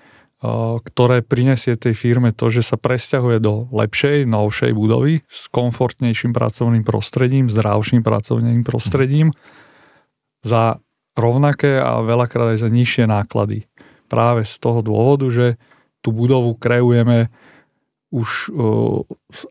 [0.81, 6.81] ktoré prinesie tej firme to, že sa presťahuje do lepšej, novšej budovy s komfortnejším pracovným
[6.81, 9.37] prostredím, zdravším pracovným prostredím
[10.40, 10.81] za
[11.12, 13.68] rovnaké a veľakrát aj za nižšie náklady.
[14.09, 15.61] Práve z toho dôvodu, že
[16.00, 17.29] tú budovu kreujeme
[18.09, 18.48] už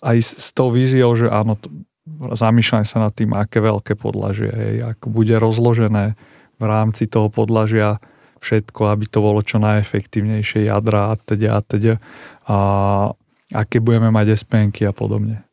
[0.01, 1.53] aj s tou víziou, že áno,
[2.33, 6.17] zamýšľam sa nad tým, aké veľké podlažie, hej, ako bude rozložené
[6.57, 8.01] v rámci toho podlažia
[8.39, 11.93] všetko, aby to bolo čo najefektívnejšie, jadra a teda a teda
[12.49, 12.57] a
[13.53, 15.45] aké budeme mať SPNky a podobne.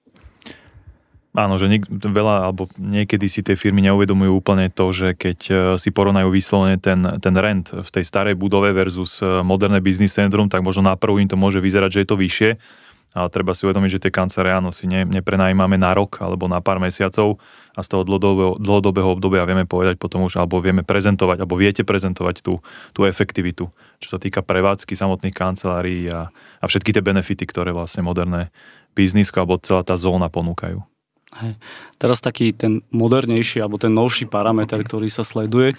[1.37, 5.55] Áno, že niek- veľa, alebo niekedy si tie firmy neuvedomujú úplne to, že keď e,
[5.77, 10.49] si porovnajú vyslovene ten, ten rent v tej starej budove versus e, moderné business centrum,
[10.49, 12.51] tak možno na prvú im to môže vyzerať, že je to vyššie,
[13.16, 16.61] ale treba si uvedomiť, že tie kancelárie áno si ne, neprenajímame na rok alebo na
[16.61, 17.40] pár mesiacov
[17.72, 21.81] a z toho dlhodobého, dlhodobého obdobia vieme povedať potom už, alebo vieme prezentovať, alebo viete
[21.81, 22.61] prezentovať tú,
[22.92, 23.72] tú efektivitu,
[24.05, 26.29] čo sa týka prevádzky samotných kancelárií a,
[26.61, 28.52] a všetky tie benefity, ktoré vlastne moderné
[28.92, 30.85] biznisko alebo celá tá zóna ponúkajú.
[31.37, 31.59] Hej.
[32.00, 35.74] Teraz taký ten modernejší alebo ten novší parameter, ktorý sa sleduje,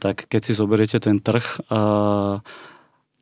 [0.00, 2.38] tak keď si zoberiete ten trh uh,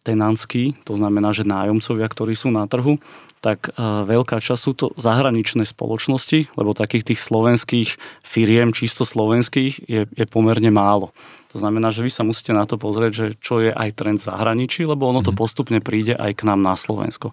[0.03, 2.97] tenantský, to znamená, že nájomcovia, ktorí sú na trhu,
[3.41, 7.89] tak uh, veľká časť sú to zahraničné spoločnosti, lebo takých tých slovenských
[8.21, 11.17] firiem, čisto slovenských, je, je pomerne málo.
[11.51, 14.29] To znamená, že vy sa musíte na to pozrieť, že čo je aj trend v
[14.29, 15.41] zahraničí, lebo ono to mhm.
[15.41, 17.33] postupne príde aj k nám na Slovensko.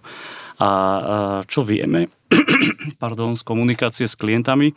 [0.58, 0.68] A
[1.46, 2.10] čo vieme
[3.02, 4.74] pardon, z komunikácie s klientami,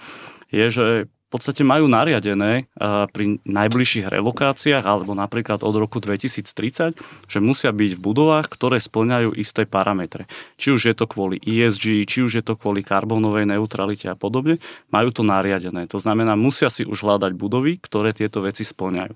[0.52, 0.86] je, že
[1.32, 2.67] podstate majú nariadené
[3.15, 7.00] pri najbližších relokáciách alebo napríklad od roku 2030,
[7.32, 10.28] že musia byť v budovách, ktoré splňajú isté parametre.
[10.60, 14.60] Či už je to kvôli ESG, či už je to kvôli karbonovej neutralite a podobne,
[14.91, 15.88] majú to nariadené.
[15.88, 19.15] To znamená, musia si už hľadať budovy, ktoré tieto veci splňajú.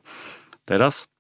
[0.63, 1.12] Teraz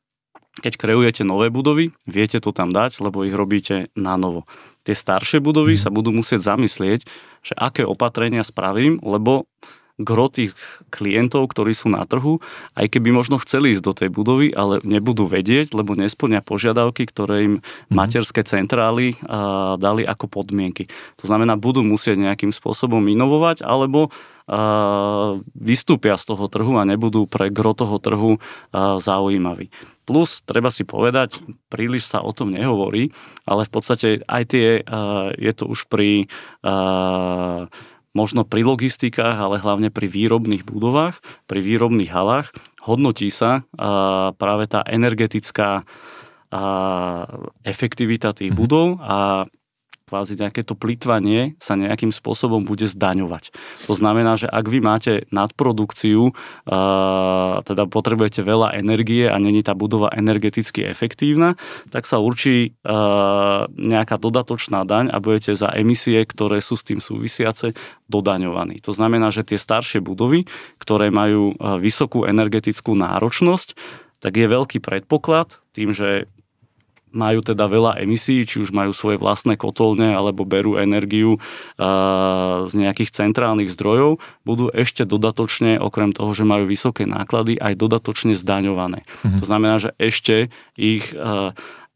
[0.55, 4.47] keď kreujete nové budovy, viete to tam dať, lebo ich robíte na novo.
[4.87, 7.03] Tie staršie budovy sa budú musieť zamyslieť,
[7.43, 9.51] že aké opatrenia spravím, lebo
[9.95, 10.51] gro tých
[10.91, 12.43] klientov, ktorí sú na trhu,
[12.75, 17.35] aj keby možno chceli ísť do tej budovy, ale nebudú vedieť, lebo nesplňa požiadavky, ktoré
[17.47, 17.95] im mhm.
[17.95, 20.91] materské centrály a, dali ako podmienky.
[21.23, 24.11] To znamená, budú musieť nejakým spôsobom inovovať, alebo
[24.45, 28.37] a, vystúpia z toho trhu a nebudú pre gro toho trhu
[28.75, 29.71] a, zaujímaví.
[30.05, 33.09] Plus, treba si povedať, príliš sa o tom nehovorí,
[33.41, 34.85] ale v podstate aj tie,
[35.33, 36.29] je to už pri
[38.15, 43.67] možno pri logistikách, ale hlavne pri výrobných budovách, pri výrobných halách, hodnotí sa
[44.39, 45.83] práve tá energetická
[47.67, 48.61] efektivita tých mm-hmm.
[48.63, 49.43] budov a
[50.15, 53.51] kvázi nejaké to plýtvanie sa nejakým spôsobom bude zdaňovať.
[53.83, 56.31] To znamená, že ak vy máte nadprodukciu,
[57.67, 61.59] teda potrebujete veľa energie a není tá budova energeticky efektívna,
[61.91, 62.79] tak sa určí
[63.75, 67.75] nejaká dodatočná daň a budete za emisie, ktoré sú s tým súvisiace,
[68.07, 68.79] dodaňovaní.
[68.87, 70.47] To znamená, že tie staršie budovy,
[70.79, 73.75] ktoré majú vysokú energetickú náročnosť,
[74.23, 76.31] tak je veľký predpoklad, tým, že
[77.15, 81.39] majú teda veľa emisí, či už majú svoje vlastné kotolne alebo berú energiu
[82.67, 88.35] z nejakých centrálnych zdrojov, budú ešte dodatočne, okrem toho, že majú vysoké náklady, aj dodatočne
[88.35, 89.07] zdaňované.
[89.23, 89.39] Mhm.
[89.39, 91.15] To znamená, že ešte ich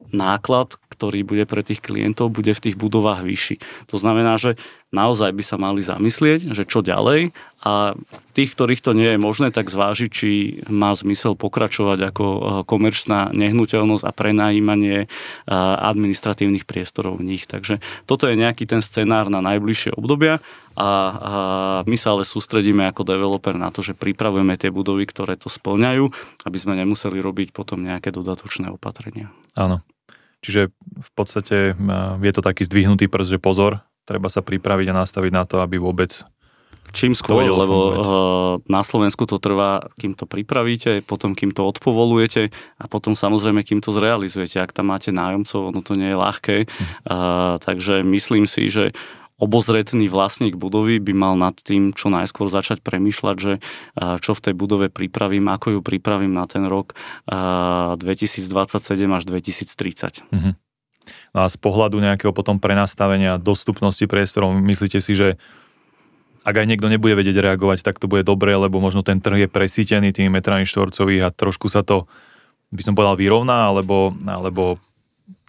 [0.09, 3.55] náklad, ktorý bude pre tých klientov, bude v tých budovách vyšší.
[3.91, 4.55] To znamená, že
[4.89, 7.93] naozaj by sa mali zamyslieť, že čo ďalej a
[8.31, 10.29] tých, ktorých to nie je možné, tak zvážiť, či
[10.71, 15.09] má zmysel pokračovať ako eh, komerčná nehnuteľnosť a prenajímanie eh,
[15.77, 17.45] administratívnych priestorov v nich.
[17.45, 20.41] Takže toto je nejaký ten scenár na najbližšie obdobia
[20.79, 25.51] a, my sa ale sústredíme ako developer na to, že pripravujeme tie budovy, ktoré to
[25.51, 26.07] splňajú,
[26.47, 29.27] aby sme nemuseli robiť potom nejaké dodatočné opatrenia.
[29.59, 29.83] Áno.
[30.39, 34.99] Čiže v podstate eh, je to taký zdvihnutý prst, že pozor, treba sa pripraviť a
[35.05, 36.25] nastaviť na to, aby vôbec
[36.89, 38.01] Čím skôr, lebo fungovať.
[38.01, 42.49] Eh, na Slovensku to trvá, kým to pripravíte, potom kým to odpovolujete
[42.81, 44.57] a potom samozrejme, kým to zrealizujete.
[44.57, 46.57] Ak tam máte nájomcov, ono to nie je ľahké.
[46.65, 46.85] Hm.
[47.05, 48.89] Uh, takže myslím si, že
[49.39, 54.43] obozretný vlastník budovy by mal nad tým čo najskôr začať premýšľať, že uh, čo v
[54.49, 56.97] tej budove pripravím, ako ju pripravím na ten rok
[57.29, 58.49] uh, 2027
[59.13, 60.25] až 2030.
[60.25, 60.53] Uh-huh.
[61.33, 65.39] No a z pohľadu nejakého potom prenastavenia dostupnosti priestorov, myslíte si, že
[66.47, 69.49] ak aj niekto nebude vedieť reagovať, tak to bude dobré, lebo možno ten trh je
[69.51, 72.07] presítený tými metrami štvorcových a trošku sa to,
[72.71, 74.79] by som povedal, vyrovná, alebo, alebo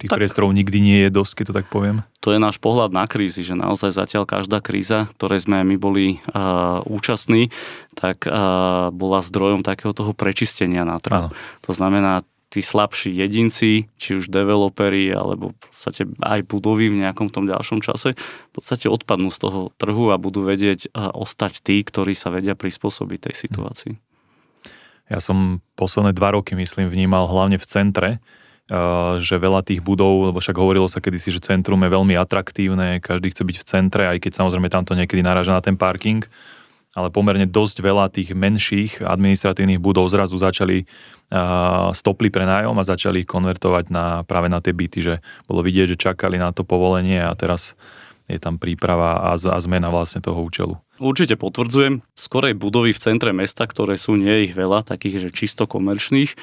[0.01, 1.97] tých tak, priestorov nikdy nie je dosť, keď to tak poviem?
[2.25, 6.21] To je náš pohľad na krízy, že naozaj zatiaľ každá kríza, ktorej sme my boli
[6.33, 7.53] uh, účastní,
[7.97, 11.33] tak uh, bola zdrojom takého toho prečistenia na trhu.
[11.65, 17.31] To znamená, tí slabší jedinci, či už developeri, alebo v podstate aj budovy v nejakom
[17.31, 22.19] tom ďalšom čase, v podstate odpadnú z toho trhu a budú vedieť ostať tí, ktorí
[22.19, 23.95] sa vedia prispôsobiť tej situácii.
[25.11, 28.11] Ja som posledné dva roky, myslím, vnímal hlavne v centre,
[29.19, 33.35] že veľa tých budov, lebo však hovorilo sa kedysi, že centrum je veľmi atraktívne, každý
[33.35, 36.23] chce byť v centre, aj keď samozrejme tamto niekedy naráža na ten parking,
[36.95, 42.89] ale pomerne dosť veľa tých menších administratívnych budov zrazu začali uh, stopli pre nájom a
[42.89, 45.15] začali konvertovať na, práve na tie byty, že
[45.47, 47.79] bolo vidieť, že čakali na to povolenie a teraz
[48.31, 50.79] je tam príprava a, a zmena vlastne toho účelu.
[51.03, 52.07] Určite potvrdzujem.
[52.15, 56.39] Skorej budovy v centre mesta, ktoré sú nie ich veľa, takých, že čisto komerčných,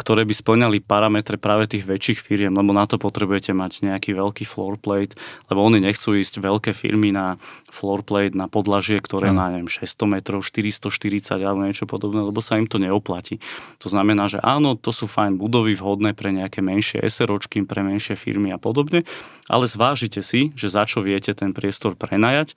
[0.00, 4.48] ktoré by splňali parametre práve tých väčších firiem, lebo na to potrebujete mať nejaký veľký
[4.48, 5.20] floor plate,
[5.52, 7.36] lebo oni nechcú ísť veľké firmy na
[7.68, 12.56] floor plate, na podlažie, ktoré má neviem, 600 metrov, 440 alebo niečo podobné, lebo sa
[12.56, 13.36] im to neoplatí.
[13.84, 18.16] To znamená, že áno, to sú fajn budovy vhodné pre nejaké menšie SROčky, pre menšie
[18.16, 19.04] firmy a podobne,
[19.44, 22.56] ale zvážite si, že za čo viete ten priestor prenajať,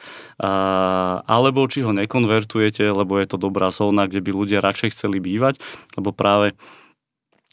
[1.27, 5.59] alebo či ho nekonvertujete, lebo je to dobrá zóna, kde by ľudia radšej chceli bývať,
[5.99, 6.55] lebo práve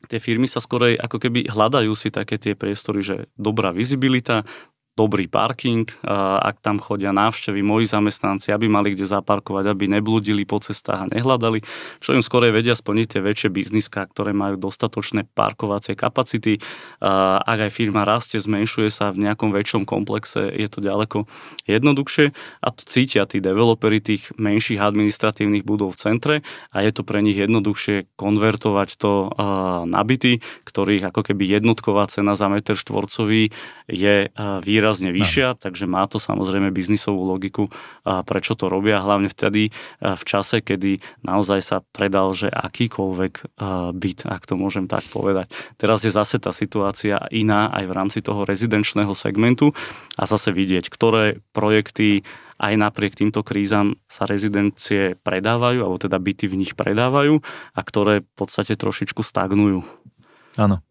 [0.08, 4.44] tie firmy sa skorej ako keby hľadajú si také tie priestory, že dobrá vizibilita,
[4.94, 5.90] dobrý parking,
[6.38, 11.10] ak tam chodia návštevy, moji zamestnanci, aby mali kde zaparkovať, aby nebludili po cestách a
[11.10, 11.66] nehľadali,
[11.98, 16.62] čo im skorej vedia splniť tie väčšie bizniská, ktoré majú dostatočné parkovacie kapacity.
[17.02, 21.26] Ak aj firma rastie, zmenšuje sa v nejakom väčšom komplexe, je to ďaleko
[21.66, 22.30] jednoduchšie
[22.62, 26.34] a to cítia tí developeri tých menších administratívnych budov v centre
[26.70, 29.34] a je to pre nich jednoduchšie konvertovať to
[29.90, 33.50] na byty, ktorých ako keby jednotková cena za meter štvorcový
[33.90, 34.30] je
[34.62, 35.60] výrazne výrazne vyššia, no.
[35.64, 37.72] takže má to samozrejme biznisovú logiku,
[38.04, 39.72] prečo to robia, hlavne vtedy
[40.04, 43.56] v čase, kedy naozaj sa predal, že akýkoľvek
[43.96, 45.48] byt, ak to môžem tak povedať.
[45.80, 49.72] Teraz je zase tá situácia iná aj v rámci toho rezidenčného segmentu
[50.20, 52.20] a zase vidieť, ktoré projekty
[52.60, 57.40] aj napriek týmto krízam sa rezidencie predávajú, alebo teda byty v nich predávajú
[57.72, 59.80] a ktoré v podstate trošičku stagnujú.
[60.60, 60.84] Áno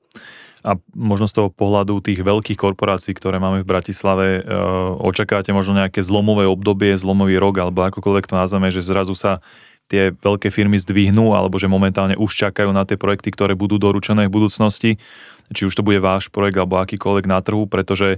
[0.63, 4.41] a možno z toho pohľadu tých veľkých korporácií, ktoré máme v Bratislave, e,
[5.04, 9.43] očakávate možno nejaké zlomové obdobie, zlomový rok, alebo akokoľvek to nazveme, že zrazu sa
[9.91, 14.28] tie veľké firmy zdvihnú, alebo že momentálne už čakajú na tie projekty, ktoré budú doručené
[14.28, 14.98] v budúcnosti,
[15.52, 18.17] či už to bude váš projekt alebo akýkoľvek na trhu, pretože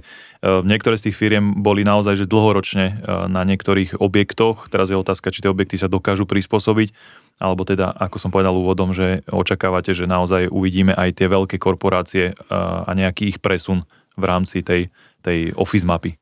[0.62, 2.94] niektoré z tých firiem boli naozaj že dlhoročne e,
[3.28, 4.70] na niektorých objektoch.
[4.70, 6.94] Teraz je otázka, či tie objekty sa dokážu prispôsobiť
[7.36, 12.32] alebo teda, ako som povedal úvodom, že očakávate, že naozaj uvidíme aj tie veľké korporácie
[12.48, 13.84] a nejaký ich presun
[14.16, 14.88] v rámci tej,
[15.20, 16.16] tej office mapy.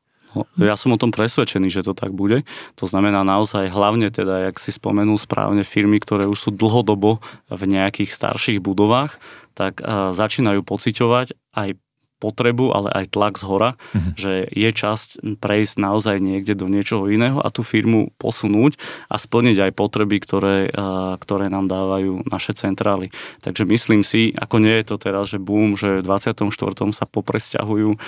[0.59, 2.43] Ja som o tom presvedčený, že to tak bude.
[2.75, 7.61] To znamená naozaj hlavne teda, jak si spomenul správne, firmy, ktoré už sú dlhodobo v
[7.63, 9.15] nejakých starších budovách,
[9.55, 9.79] tak
[10.11, 11.69] začínajú pociťovať aj
[12.17, 14.13] potrebu, ale aj tlak z hora, mm-hmm.
[14.15, 18.79] že je časť prejsť naozaj niekde do niečoho iného a tú firmu posunúť
[19.11, 20.71] a splniť aj potreby, ktoré,
[21.19, 23.11] ktoré nám dávajú naše centrály.
[23.43, 26.49] Takže myslím si, ako nie je to teraz, že boom, že v 24.
[26.95, 27.99] sa popresťahujú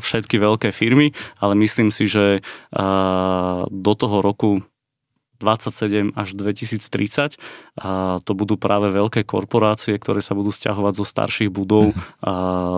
[0.00, 2.40] všetky veľké firmy, ale myslím si, že
[3.68, 4.64] do toho roku
[5.40, 7.40] 27 až 2030.
[7.80, 12.00] A to budú práve veľké korporácie, ktoré sa budú stiahovať zo starších budov mhm.
[12.22, 12.32] a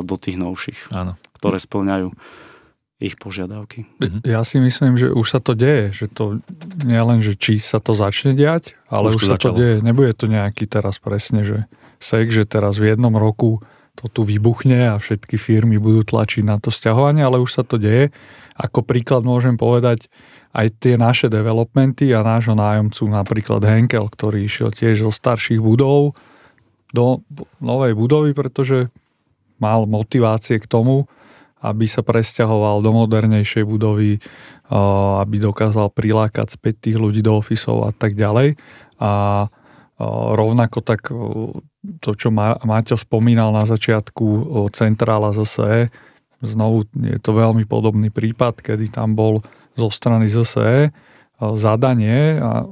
[0.06, 1.18] do tých novších, Áno.
[1.36, 2.14] ktoré splňajú
[3.02, 3.90] ich požiadavky.
[3.98, 4.22] Mhm.
[4.22, 6.38] Ja si myslím, že už sa to deje, že to
[6.86, 9.58] nie len, že či sa to začne diať, ale už, už sa začalo.
[9.58, 9.76] to deje.
[9.82, 11.66] Nebude to nejaký teraz presne, že
[11.98, 13.58] sek, že teraz v jednom roku
[13.98, 17.76] to tu vybuchne a všetky firmy budú tlačiť na to stiahovanie, ale už sa to
[17.76, 18.08] deje.
[18.56, 20.08] Ako príklad môžem povedať,
[20.52, 26.12] aj tie naše developmenty a nášho nájomcu, napríklad Henkel, ktorý išiel tiež zo starších budov
[26.92, 27.24] do
[27.56, 28.92] novej budovy, pretože
[29.56, 31.08] mal motivácie k tomu,
[31.62, 34.20] aby sa presťahoval do modernejšej budovy,
[35.22, 38.58] aby dokázal prilákať späť tých ľudí do ofisov a tak ďalej.
[39.00, 39.46] A
[40.36, 41.08] rovnako tak
[42.02, 45.88] to, čo Maťo spomínal na začiatku centrála ZSE,
[46.42, 50.92] znovu je to veľmi podobný prípad, kedy tam bol zo strany ZSE
[51.58, 52.66] zadanie a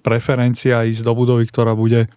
[0.00, 2.08] preferencia ísť do budovy, ktorá bude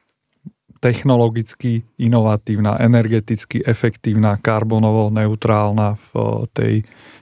[0.81, 6.09] technologicky inovatívna, energeticky efektívna, karbonovo neutrálna v
[6.57, 6.73] tej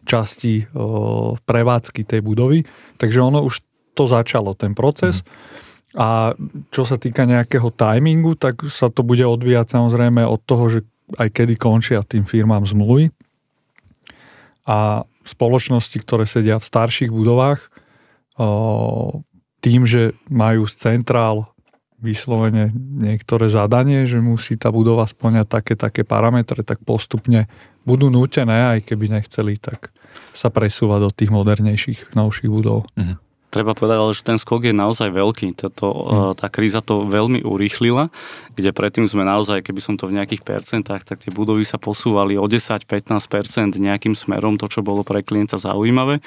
[0.07, 0.63] časti
[1.43, 2.63] prevádzky tej budovy.
[2.95, 3.59] Takže ono už
[3.99, 5.19] to začalo, ten proces.
[5.19, 5.27] Mm.
[5.99, 6.07] A
[6.71, 10.79] čo sa týka nejakého timingu, tak sa to bude odvíjať samozrejme od toho, že
[11.17, 13.11] aj kedy končia tým firmám zmluvy.
[14.69, 17.69] A spoločnosti, ktoré sedia v starších budovách,
[19.59, 21.51] tým, že majú z centrál
[21.99, 27.51] vyslovene niektoré zadanie, že musí tá budova splňať také, také parametre, tak postupne
[27.83, 29.91] budú nútené, aj keby nechceli, tak
[30.31, 32.87] sa presúvať do tých modernejších, novších budov.
[32.95, 33.28] Mhm.
[33.49, 35.57] Treba povedať, ale že ten skok je naozaj veľký.
[35.57, 36.37] Toto, hmm.
[36.37, 38.13] Tá kríza to veľmi urýchlila,
[38.53, 42.37] kde predtým sme naozaj, keby som to v nejakých percentách, tak tie budovy sa posúvali
[42.37, 42.85] o 10-15%
[43.73, 46.21] nejakým smerom, to, čo bolo pre klienta zaujímavé.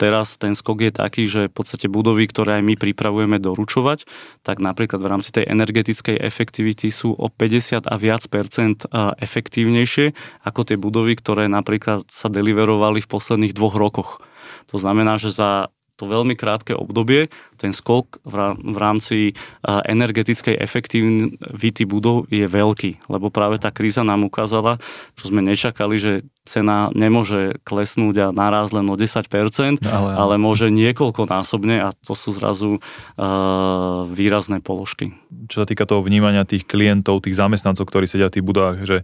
[0.00, 4.08] Teraz ten skok je taký, že v podstate budovy, ktoré aj my pripravujeme doručovať,
[4.40, 8.86] tak napríklad v rámci tej energetickej efektivity sú o 50 a viac percent
[9.20, 10.16] efektívnejšie
[10.46, 14.24] ako tie budovy, ktoré napríklad sa deliverovali v posledných dvoch rokoch.
[14.72, 15.68] To znamená, že za
[16.00, 17.28] to veľmi krátke obdobie,
[17.60, 19.36] ten skok v rámci
[19.68, 24.80] energetickej efektivity budov je veľký, lebo práve tá kríza nám ukázala,
[25.20, 26.12] čo sme nečakali, že
[26.48, 29.28] cena nemôže klesnúť a naraz len o 10%,
[29.86, 35.12] ale, ale môže niekoľkonásobne a to sú zrazu uh, výrazné položky.
[35.46, 38.98] Čo sa týka toho vnímania tých klientov, tých zamestnancov, ktorí sedia v tých budovách, že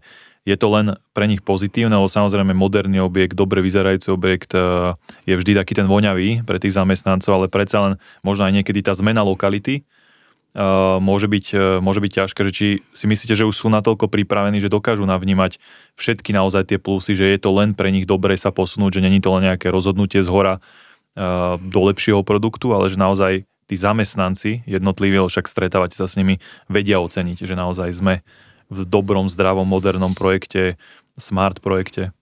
[0.46, 4.94] je to len pre nich pozitívne, lebo samozrejme moderný objekt, dobre vyzerajúci objekt e,
[5.26, 7.92] je vždy taký ten voňavý pre tých zamestnancov, ale predsa len
[8.22, 10.62] možno aj niekedy tá zmena lokality e,
[11.02, 14.62] môže byť, e, môže byť ťažké, že či si myslíte, že už sú natoľko pripravení,
[14.62, 15.58] že dokážu navnímať
[15.98, 19.18] všetky naozaj tie plusy, že je to len pre nich dobre sa posunúť, že není
[19.18, 20.62] to len nejaké rozhodnutie z hora
[21.56, 26.38] do lepšieho produktu, ale že naozaj tí zamestnanci jednotliví, však stretávate sa s nimi,
[26.70, 28.20] vedia oceniť, že naozaj sme
[28.70, 30.80] v dobrom, zdravom, modernom projekte,
[31.16, 32.12] smart projekte?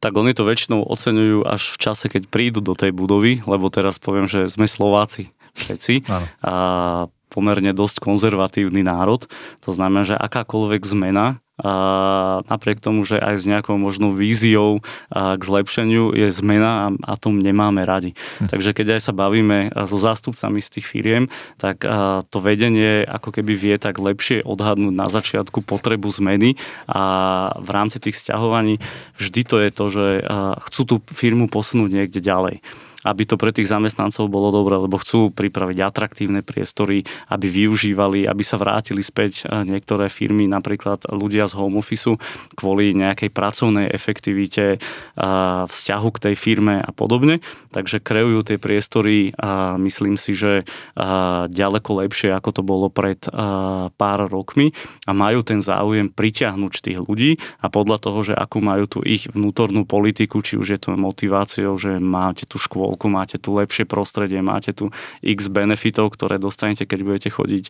[0.00, 4.00] Tak oni to väčšinou oceňujú až v čase, keď prídu do tej budovy, lebo teraz
[4.00, 6.08] poviem, že sme Slováci všetci
[6.40, 6.54] a
[7.30, 9.30] pomerne dosť konzervatívny národ.
[9.62, 14.80] To znamená, že akákoľvek zmena a napriek tomu, že aj s nejakou možnou víziou
[15.12, 18.16] k zlepšeniu je zmena a, a tom nemáme radi.
[18.40, 18.48] Hm.
[18.48, 21.28] Takže keď aj sa bavíme so zástupcami z tých firiem,
[21.60, 21.84] tak
[22.32, 26.56] to vedenie ako keby vie tak lepšie odhadnúť na začiatku potrebu zmeny
[26.88, 27.04] a
[27.60, 28.80] v rámci tých sťahovaní
[29.20, 30.06] vždy to je to, že
[30.70, 32.64] chcú tú firmu posunúť niekde ďalej
[33.04, 38.42] aby to pre tých zamestnancov bolo dobré, lebo chcú pripraviť atraktívne priestory, aby využívali, aby
[38.44, 42.12] sa vrátili späť eh, niektoré firmy, napríklad ľudia z home office
[42.56, 44.80] kvôli nejakej pracovnej efektivite, eh,
[45.66, 47.40] vzťahu k tej firme a podobne.
[47.70, 53.22] Takže kreujú tie priestory a myslím si, že eh, ďaleko lepšie, ako to bolo pred
[53.96, 54.72] pár rokmi
[55.06, 59.28] a majú ten záujem pritiahnuť tých ľudí a podľa toho, že akú majú tu ich
[59.30, 63.86] vnútornú politiku, či už je to motiváciou, že máte tu škôl škôlku, máte tu lepšie
[63.86, 64.90] prostredie, máte tu
[65.22, 67.64] x benefitov, ktoré dostanete, keď budete chodiť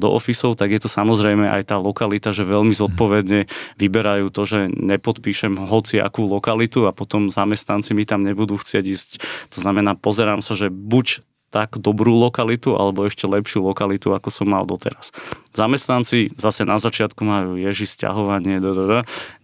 [0.00, 3.44] do ofisov, tak je to samozrejme aj tá lokalita, že veľmi zodpovedne
[3.76, 9.08] vyberajú to, že nepodpíšem hoci akú lokalitu a potom zamestnanci mi tam nebudú chcieť ísť.
[9.52, 14.50] To znamená, pozerám sa, že buď tak dobrú lokalitu alebo ešte lepšiu lokalitu, ako som
[14.50, 15.14] mal doteraz.
[15.54, 18.58] Zamestnanci zase na začiatku majú ježi stiahovanie,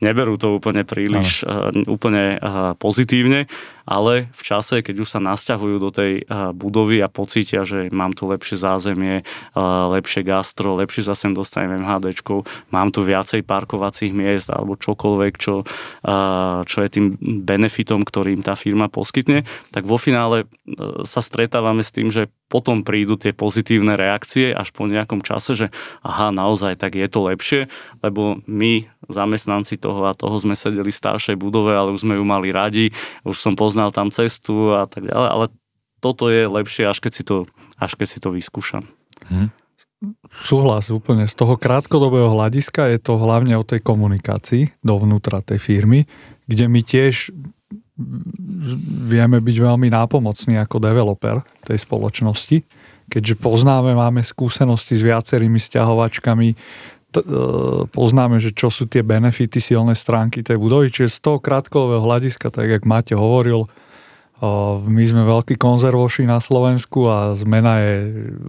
[0.03, 3.47] neberú to úplne príliš uh, úplne uh, pozitívne,
[3.93, 8.17] ale v čase, keď už sa nasťahujú do tej uh, budovy a pocítia, že mám
[8.17, 14.49] tu lepšie zázemie, uh, lepšie gastro, lepšie zase dostanem MHDčkou, mám tu viacej parkovacích miest
[14.49, 17.07] alebo čokoľvek, čo, uh, čo je tým
[17.45, 20.49] benefitom, ktorým tá firma poskytne, tak vo finále
[21.05, 25.67] sa stretávame s tým, že potom prídu tie pozitívne reakcie až po nejakom čase, že
[26.05, 27.73] aha, naozaj, tak je to lepšie,
[28.05, 32.25] lebo my, zamestnanci toho a toho sme sedeli v staršej budove, ale už sme ju
[32.29, 32.93] mali radi,
[33.25, 35.45] už som poznal tam cestu a tak ďalej, ale
[36.05, 37.49] toto je lepšie, až keď si to,
[37.81, 38.85] až keď si to vyskúšam.
[39.33, 39.49] Hmm.
[40.43, 41.31] Súhlas úplne.
[41.31, 46.11] Z toho krátkodobého hľadiska je to hlavne o tej komunikácii dovnútra tej firmy,
[46.51, 47.31] kde my tiež
[49.07, 52.65] vieme byť veľmi nápomocní ako developer tej spoločnosti,
[53.13, 56.49] keďže poznáme, máme skúsenosti s viacerými stiahovačkami,
[57.13, 57.41] t- e,
[57.93, 62.49] poznáme, že čo sú tie benefity, silné stránky tej budovy, čiže z toho krátkového hľadiska,
[62.49, 64.49] tak jak Máte hovoril, e,
[64.89, 67.95] my sme veľkí konzervoši na Slovensku a zmena je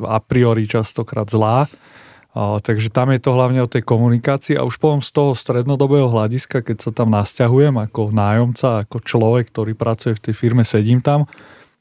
[0.08, 1.68] a priori častokrát zlá,
[2.34, 6.66] takže tam je to hlavne o tej komunikácii a už poviem z toho strednodobého hľadiska,
[6.66, 11.30] keď sa tam nasťahujem ako nájomca, ako človek, ktorý pracuje v tej firme, sedím tam,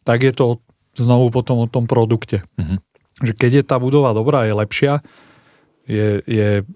[0.05, 0.61] tak je to
[0.93, 2.45] znovu potom o tom produkte.
[2.61, 2.79] Mm-hmm.
[3.25, 5.01] Že keď je tá budova dobrá, je lepšia,
[5.89, 6.69] je, je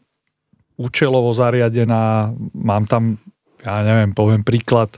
[0.81, 3.21] účelovo zariadená, mám tam,
[3.61, 4.97] ja neviem, poviem príklad,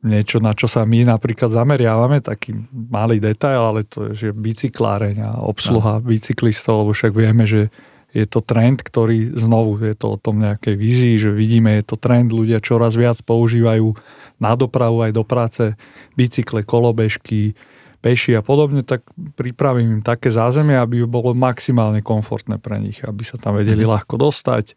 [0.00, 5.16] niečo, na čo sa my napríklad zameriavame, taký malý detail, ale to je, že bicykláreň
[5.20, 6.04] a obsluha no.
[6.08, 7.68] bicyklistov, lebo však vieme, že
[8.16, 12.00] je to trend, ktorý znovu je to o tom nejakej vízii, že vidíme, je to
[12.00, 13.92] trend, ľudia čoraz viac používajú
[14.40, 15.76] na dopravu aj do práce
[16.16, 17.52] bicykle, kolobežky,
[18.00, 19.04] peši a podobne, tak
[19.36, 23.90] pripravím im také zázemie, aby bolo maximálne komfortné pre nich, aby sa tam vedeli mm.
[23.92, 24.72] ľahko dostať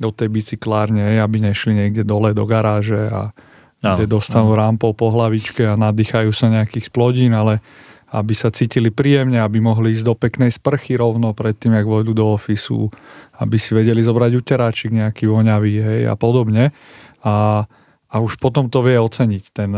[0.00, 3.36] do tej bicyklárne, aby nešli niekde dole do garáže a
[3.80, 7.64] kde dostanú rampou po hlavičke a nadýchajú sa nejakých splodín, ale
[8.10, 12.12] aby sa cítili príjemne, aby mohli ísť do peknej sprchy rovno pred tým, jak vojdu
[12.12, 12.90] do ofisu,
[13.38, 16.74] aby si vedeli zobrať uteráčik nejaký voňavý hej, a podobne.
[17.22, 17.64] A,
[18.10, 19.70] a už potom to vie oceniť ten,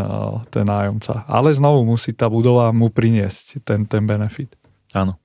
[0.49, 1.29] ten nájomca.
[1.29, 4.57] Ale znovu musí tá budova mu priniesť ten, ten benefit.
[4.97, 5.22] Áno.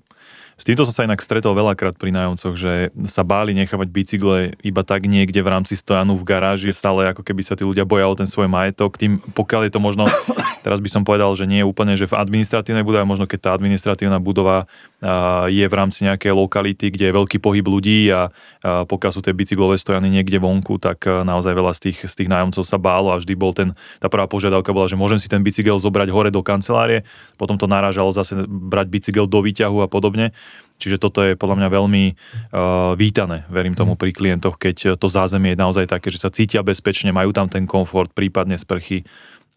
[0.57, 4.81] S týmto som sa inak stretol veľakrát pri nájomcoch, že sa báli nechávať bicykle iba
[4.81, 8.17] tak niekde v rámci stojanu v garáži, stále ako keby sa tí ľudia boja o
[8.17, 8.97] ten svoj majetok.
[8.97, 10.09] Tým, pokiaľ je to možno,
[10.67, 13.49] teraz by som povedal, že nie je úplne, že v administratívnej budove, možno keď tá
[13.55, 14.67] administratívna budova
[15.47, 18.27] je v rámci nejakej lokality, kde je veľký pohyb ľudí a
[18.83, 22.67] pokiaľ sú tie bicyklové stojany niekde vonku, tak naozaj veľa z tých, z tých nájomcov
[22.67, 23.71] sa bálo a vždy bol ten,
[24.03, 27.07] tá prvá požiadavka bola, že môžem si ten bicykel zobrať hore do kancelárie,
[27.39, 30.35] potom to narážalo zase brať bicykel do výťahu a podobne.
[30.77, 35.57] Čiže toto je podľa mňa veľmi uh, vítané, verím tomu pri klientoch, keď to zázemie
[35.57, 39.01] je naozaj také, že sa cítia bezpečne, majú tam ten komfort, prípadne sprchy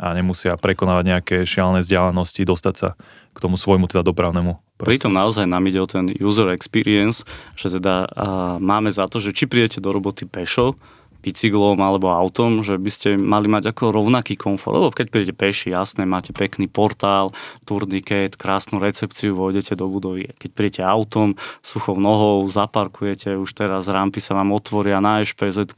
[0.00, 2.88] a nemusia prekonávať nejaké šialené vzdialenosti, dostať sa
[3.30, 4.80] k tomu svojmu teda dopravnému.
[4.80, 9.36] Pritom naozaj nám ide o ten user experience, že teda uh, máme za to, že
[9.36, 10.72] či prídete do roboty pešo,
[11.20, 14.76] bicyklom alebo autom, že by ste mali mať ako rovnaký komfort.
[14.76, 17.30] Lebo keď prídete peši, jasné, máte pekný portál,
[17.68, 20.32] turniket, krásnu recepciu, vojdete do budovy.
[20.40, 25.70] Keď prídete autom, suchou nohou, zaparkujete, už teraz rampy sa vám otvoria na ešpz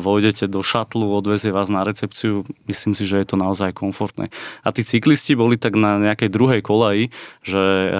[0.00, 2.46] vojdete do šatlu, odvezie vás na recepciu.
[2.64, 4.32] Myslím si, že je to naozaj komfortné.
[4.64, 7.12] A tí cyklisti boli tak na nejakej druhej kolaji,
[7.44, 7.92] že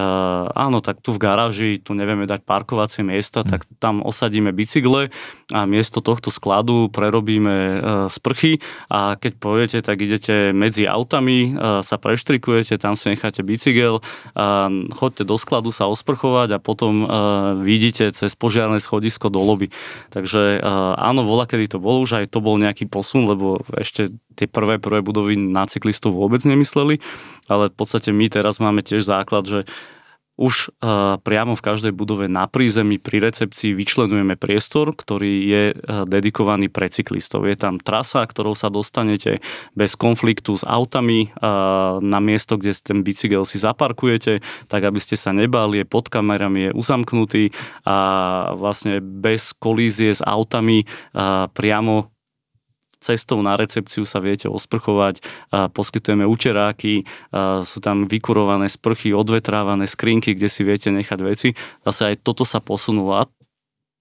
[0.55, 3.49] áno, tak tu v garáži, tu nevieme dať parkovacie miesta, hm.
[3.49, 5.13] tak tam osadíme bicykle
[5.53, 7.75] a miesto tohto skladu prerobíme e,
[8.07, 13.99] sprchy a keď poviete, tak idete medzi autami, e, sa preštrikujete, tam si necháte bicykel,
[14.95, 17.07] chodte do skladu sa osprchovať a potom e,
[17.67, 19.75] vidíte cez požiarné schodisko do lobby.
[20.15, 20.63] Takže
[20.95, 24.79] áno, vola, kedy to bolo, už aj to bol nejaký posun, lebo ešte tie prvé,
[24.79, 27.03] prvé budovy na cyklistov vôbec nemysleli,
[27.51, 29.67] ale v podstate my teraz máme tiež základ, že
[30.37, 36.05] už uh, priamo v každej budove na prízemí pri recepcii vyčlenujeme priestor, ktorý je uh,
[36.05, 37.49] dedikovaný pre cyklistov.
[37.49, 39.41] Je tam trasa, ktorou sa dostanete
[39.73, 45.17] bez konfliktu s autami uh, na miesto, kde ten bicykel si zaparkujete, tak aby ste
[45.17, 47.45] sa nebáli, je pod kamerami, je uzamknutý
[47.89, 47.97] a
[48.55, 50.85] vlastne bez kolízie s autami
[51.57, 52.16] priamo
[53.07, 55.23] cestou na recepciu sa viete osprchovať,
[55.71, 57.07] poskytujeme učeráky,
[57.63, 61.55] sú tam vykurované sprchy, odvetrávané skrinky, kde si viete nechať veci.
[61.87, 63.31] Zase aj toto sa posunulo a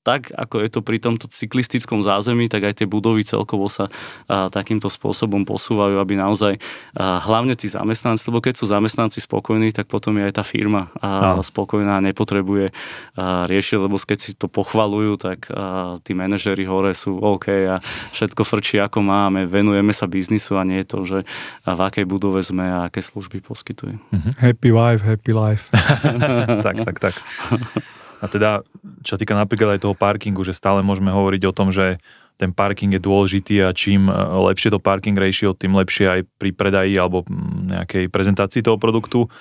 [0.06, 3.90] tak ako je to pri tomto cyklistickom zázemí, tak aj tie budovy celkovo sa
[4.30, 6.62] a, takýmto spôsobom posúvajú, aby naozaj
[6.94, 10.94] a, hlavne tí zamestnanci, lebo keď sú zamestnanci spokojní, tak potom je aj tá firma
[11.02, 12.70] a, spokojná a nepotrebuje
[13.18, 17.82] a, riešiť, lebo keď si to pochvalujú, tak a, tí manažery hore sú OK a
[18.14, 21.20] všetko frčí ako máme, venujeme sa biznisu a nie je to, že
[21.66, 23.98] a v akej budove sme a aké služby poskytuje.
[24.14, 24.30] Mhm.
[24.38, 25.74] Happy wife, happy life.
[26.66, 27.16] tak, tak, tak.
[28.24, 28.64] A teda,
[29.04, 32.00] čo týka napríklad aj toho parkingu, že stále môžeme hovoriť o tom, že
[32.36, 34.14] ten parking je dôležitý a čím e,
[34.52, 37.24] lepšie to parking ratio, tým lepšie aj pri predaji alebo
[37.72, 39.32] nejakej prezentácii toho produktu.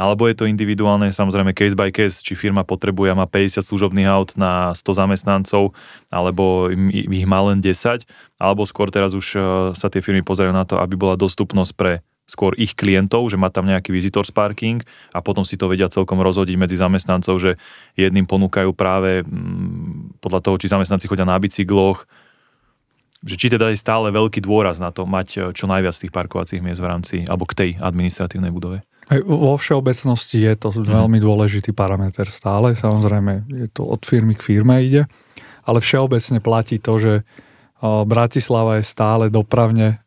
[0.00, 4.08] Alebo je to individuálne, samozrejme case by case, či firma potrebuje a má 50 služobných
[4.08, 5.76] aut na 100 zamestnancov,
[6.08, 8.08] alebo ich má len 10,
[8.40, 9.40] alebo skôr teraz už e,
[9.76, 13.50] sa tie firmy pozerajú na to, aby bola dostupnosť pre skôr ich klientov, že má
[13.50, 14.80] tam nejaký visitor parking
[15.12, 17.50] a potom si to vedia celkom rozhodiť medzi zamestnancov, že
[17.98, 22.06] jedným ponúkajú práve mm, podľa toho, či zamestnanci chodia na bicykloch,
[23.22, 26.62] že či teda je stále veľký dôraz na to mať e, čo najviac tých parkovacích
[26.62, 28.82] miest v rámci, alebo k tej administratívnej budove.
[29.26, 30.88] Vo všeobecnosti je to mm.
[30.88, 35.10] veľmi dôležitý parameter stále, samozrejme je to od firmy k firme ide,
[35.66, 37.14] ale všeobecne platí to, že
[37.82, 40.01] Bratislava je stále dopravne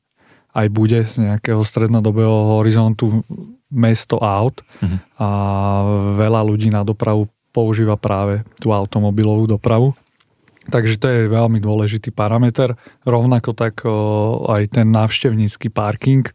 [0.55, 3.27] aj bude z nejakého strednodobého horizontu
[3.67, 4.97] mesto aut uh-huh.
[5.19, 5.27] a
[6.15, 9.91] veľa ľudí na dopravu používa práve tú automobilovú dopravu.
[10.65, 12.73] Takže to je veľmi dôležitý parameter.
[13.05, 16.25] Rovnako tak o, aj ten návštevnícky parking,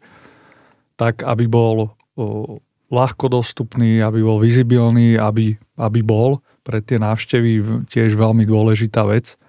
[0.94, 1.76] tak aby bol
[2.14, 2.62] o,
[2.92, 9.39] ľahko dostupný, aby bol vizibilný, aby, aby bol pre tie návštevy tiež veľmi dôležitá vec.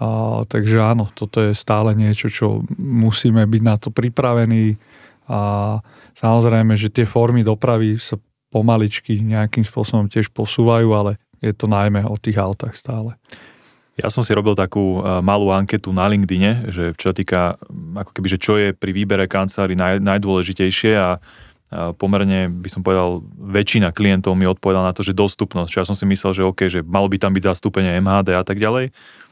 [0.00, 4.80] A, takže áno, toto je stále niečo, čo musíme byť na to pripravení
[5.28, 5.78] a
[6.16, 8.16] samozrejme, že tie formy dopravy sa
[8.48, 13.14] pomaličky nejakým spôsobom tiež posúvajú, ale je to najmä o tých autách stále.
[14.00, 17.60] Ja som si robil takú malú anketu na LinkedIne, že čo týka,
[17.94, 21.20] ako keby, že čo je pri výbere kancelári naj, najdôležitejšie a
[22.00, 25.70] pomerne by som povedal, väčšina klientov mi odpovedala na to, že dostupnosť.
[25.70, 28.42] Čo ja som si myslel, že OK, že malo by tam byť zastúpenie MHD a
[28.42, 28.90] tak ďalej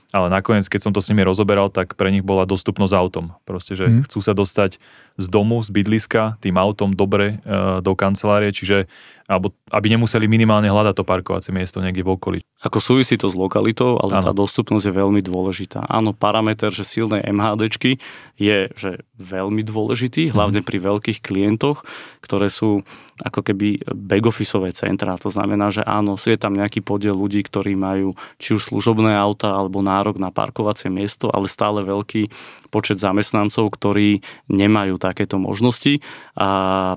[0.08, 3.36] ale nakoniec, keď som to s nimi rozoberal, tak pre nich bola dostupnosť autom.
[3.44, 4.08] Proste, že mm.
[4.08, 4.80] chcú sa dostať
[5.20, 8.88] z domu, z bydliska, tým autom dobre e, do kancelárie, čiže
[9.28, 12.38] alebo aby nemuseli minimálne hľadať to parkovacie miesto niekde v okolí.
[12.64, 14.24] Ako súvisí to s lokalitou, ale ano.
[14.24, 15.84] tá dostupnosť je veľmi dôležitá.
[15.84, 18.00] Áno, parameter, že silné MHDčky
[18.40, 20.66] je že veľmi dôležitý, hlavne mm.
[20.66, 21.84] pri veľkých klientoch,
[22.24, 22.82] ktoré sú
[23.18, 25.18] ako keby back-officeové centra.
[25.18, 29.54] To znamená, že áno, je tam nejaký podiel ľudí, ktorí majú či už služobné auta
[29.54, 32.30] alebo nárok na parkovacie miesto, ale stále veľký
[32.70, 35.98] počet zamestnancov, ktorí nemajú takéto možnosti
[36.38, 36.48] a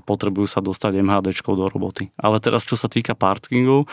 [0.04, 2.14] potrebujú sa dostať MHDčkou do roboty.
[2.22, 3.90] Ale teraz, čo sa týka parkingov,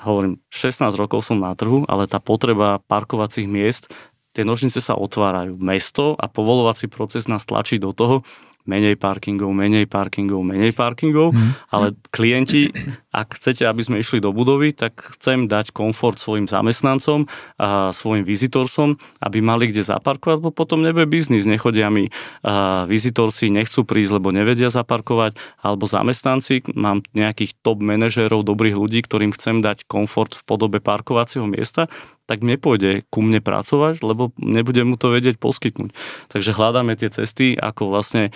[0.00, 3.90] hovorím, 16 rokov som na trhu, ale tá potreba parkovacích miest
[4.34, 5.56] tie nožnice sa otvárajú.
[5.62, 8.26] Mesto a povolovací proces nás tlačí do toho,
[8.66, 11.70] menej parkingov, menej parkingov, menej parkingov, hmm.
[11.70, 12.74] ale klienti,
[13.14, 17.30] ak chcete, aby sme išli do budovy, tak chcem dať komfort svojim zamestnancom
[17.62, 22.10] a svojim vizitorsom, aby mali kde zaparkovať, lebo potom nebude biznis, nechodia mi
[22.42, 29.06] a vizitorsi, nechcú prísť, lebo nevedia zaparkovať, alebo zamestnanci, mám nejakých top manažérov, dobrých ľudí,
[29.06, 31.86] ktorým chcem dať komfort v podobe parkovacieho miesta,
[32.26, 35.92] tak nepôjde ku mne pracovať, lebo nebudem mu to vedieť poskytnúť.
[36.32, 38.34] Takže hľadáme tie cesty, ako vlastne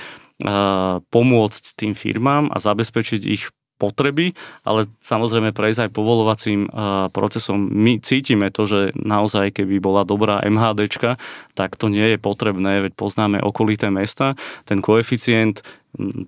[1.11, 4.35] pomôcť tým firmám a zabezpečiť ich potreby,
[4.67, 6.67] ale samozrejme prejsť aj povolovacím
[7.15, 7.71] procesom.
[7.71, 11.15] My cítime to, že naozaj keby bola dobrá MHDčka,
[11.55, 14.35] tak to nie je potrebné, veď poznáme okolité mesta.
[14.67, 15.63] Ten koeficient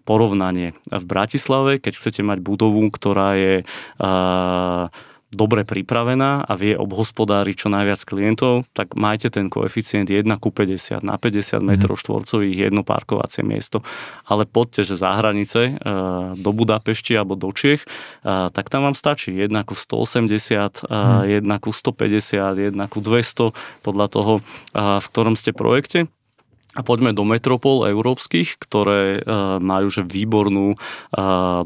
[0.09, 3.55] porovnanie v Bratislave, keď chcete mať budovu, ktorá je
[5.31, 11.07] dobre pripravená a vie obhospodáriť čo najviac klientov, tak majte ten koeficient 1 ku 50
[11.07, 12.03] na 50 metrov mm.
[12.03, 13.87] štvorcových jedno parkovacie miesto.
[14.27, 15.73] Ale poďte, že za hranice e,
[16.35, 21.47] do Budapešti alebo do Čiech, e, tak tam vám stačí 1 ku 180, mm.
[21.47, 23.55] 1 ku 150, 1 ku 200
[23.87, 24.33] podľa toho,
[24.75, 26.11] v ktorom ste projekte.
[26.79, 29.21] A poďme do metropol európskych, ktoré e,
[29.63, 30.75] majú že výbornú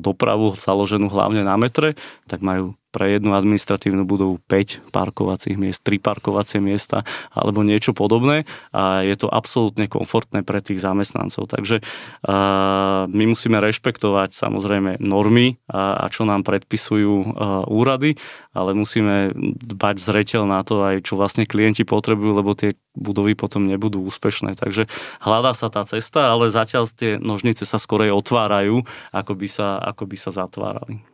[0.00, 1.96] dopravu založenú hlavne na metre,
[2.28, 7.02] tak majú pre jednu administratívnu budovu 5 parkovacích miest, 3 parkovacie miesta
[7.34, 11.50] alebo niečo podobné a je to absolútne komfortné pre tých zamestnancov.
[11.50, 17.26] Takže uh, my musíme rešpektovať samozrejme normy a, a čo nám predpisujú uh,
[17.66, 18.14] úrady,
[18.54, 23.66] ale musíme dbať zreteľ na to aj, čo vlastne klienti potrebujú, lebo tie budovy potom
[23.66, 24.54] nebudú úspešné.
[24.54, 24.86] Takže
[25.18, 30.06] hľadá sa tá cesta, ale zatiaľ tie nožnice sa skorej otvárajú, ako by sa, ako
[30.06, 31.13] by sa zatvárali.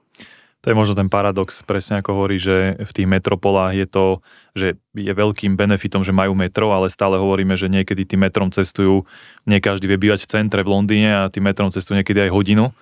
[0.60, 4.06] To je možno ten paradox, presne ako hovorí, že v tých metropolách je to,
[4.52, 9.08] že je veľkým benefitom, že majú metro, ale stále hovoríme, že niekedy tým metrom cestujú,
[9.48, 12.68] nie každý vie bývať v centre v Londýne a tým metrom cestujú niekedy aj hodinu
[12.68, 12.72] e,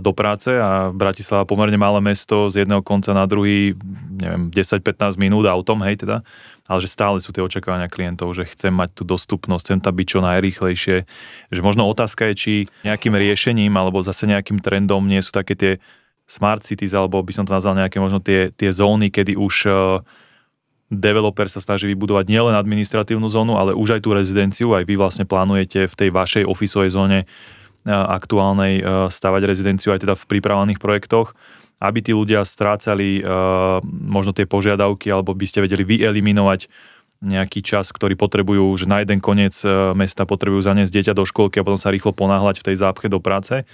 [0.00, 3.76] do práce a Bratislava pomerne malé mesto z jedného konca na druhý,
[4.16, 6.24] neviem, 10-15 minút autom, hej teda,
[6.64, 10.06] ale že stále sú tie očakávania klientov, že chcem mať tú dostupnosť, chcem tam byť
[10.08, 10.96] čo najrýchlejšie,
[11.52, 12.52] že možno otázka je, či
[12.88, 15.72] nejakým riešením alebo zase nejakým trendom nie sú také tie
[16.26, 20.02] smart cities, alebo by som to nazval nejaké možno tie, tie zóny, kedy už uh,
[20.90, 25.22] developer sa snaží vybudovať nielen administratívnu zónu, ale už aj tú rezidenciu, aj vy vlastne
[25.22, 30.82] plánujete v tej vašej ofisovej zóne uh, aktuálnej uh, stavať rezidenciu aj teda v pripravených
[30.82, 31.38] projektoch,
[31.78, 33.20] aby tí ľudia strácali
[33.84, 36.72] možno tie požiadavky, alebo by ste vedeli vyeliminovať
[37.20, 39.52] nejaký čas, ktorý potrebujú, že na jeden koniec
[39.92, 43.20] mesta potrebujú zaniesť dieťa do školky a potom sa rýchlo ponáhľať v tej zápche do
[43.20, 43.68] práce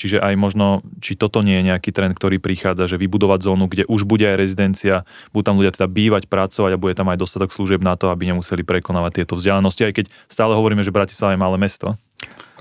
[0.00, 3.84] Čiže aj možno, či toto nie je nejaký trend, ktorý prichádza, že vybudovať zónu, kde
[3.84, 7.52] už bude aj rezidencia, budú tam ľudia teda bývať, pracovať a bude tam aj dostatok
[7.52, 11.44] služieb na to, aby nemuseli prekonávať tieto vzdialenosti, aj keď stále hovoríme, že Bratislava je
[11.44, 12.00] malé mesto.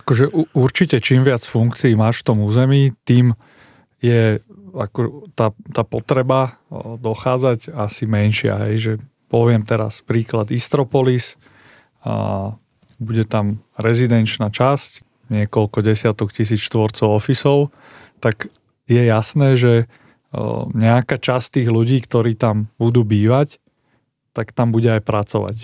[0.04, 3.40] Akože určite čím viac funkcií máš v tom území, tým
[4.04, 4.44] je
[4.76, 6.60] ako tá, tá potreba
[7.00, 8.68] dochádzať asi menšia.
[8.68, 8.94] Hej, že
[9.32, 11.40] poviem teraz príklad Istropolis,
[12.04, 12.52] a
[13.00, 17.72] bude tam rezidenčná časť, niekoľko desiatok tisíc štvorcov ofisov,
[18.20, 18.52] tak
[18.86, 19.88] je jasné, že
[20.76, 23.60] nejaká časť tých ľudí, ktorí tam budú bývať,
[24.32, 25.58] tak tam bude aj pracovať.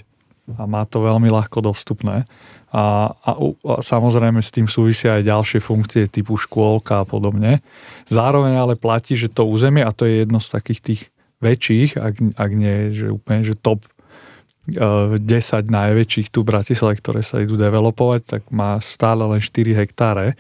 [0.56, 2.24] A má to veľmi ľahko dostupné.
[2.72, 3.32] A, a, a
[3.84, 7.64] samozrejme s tým súvisia aj ďalšie funkcie typu škôlka a podobne.
[8.12, 11.02] Zároveň ale platí, že to územie, a to je jedno z takých tých
[11.44, 13.88] väčších, ak, ak nie že úplne že top
[14.68, 15.24] 10
[15.72, 20.36] najväčších tu v Bratislave, ktoré sa idú developovať, tak má stále len 4 hektáre.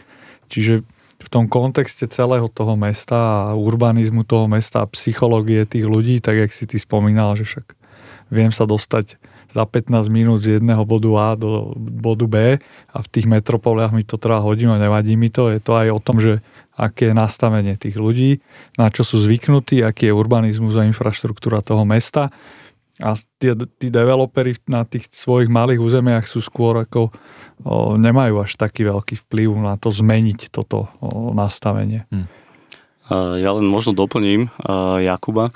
[0.52, 0.84] Čiže
[1.18, 6.38] v tom kontexte celého toho mesta a urbanizmu toho mesta a psychológie tých ľudí, tak
[6.38, 7.66] jak si ty spomínal, že však
[8.30, 9.18] viem sa dostať
[9.48, 12.36] za 15 minút z jedného bodu A do bodu B
[12.94, 15.50] a v tých metropoliach mi to trvá hodinu a nevadí mi to.
[15.50, 16.44] Je to aj o tom, že
[16.78, 18.44] aké je nastavenie tých ľudí,
[18.78, 22.30] na čo sú zvyknutí, aký je urbanizmus a infraštruktúra toho mesta
[22.98, 27.14] A tí, tí developeri na tých svojich malých územiach sú skôr ako
[27.62, 32.10] o, nemajú až taký veľký vplyv na to zmeniť toto o, nastavenie.
[32.10, 32.28] Hm.
[33.40, 34.52] Ja len možno doplním
[35.00, 35.56] Jakuba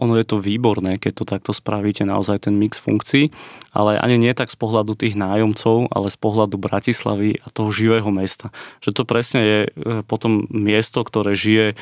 [0.00, 3.28] ono je to výborné, keď to takto spravíte, naozaj ten mix funkcií,
[3.76, 8.08] ale ani nie tak z pohľadu tých nájomcov, ale z pohľadu Bratislavy a toho živého
[8.08, 8.48] mesta.
[8.80, 9.70] Že to presne je e,
[10.08, 11.74] potom miesto, ktoré žije e,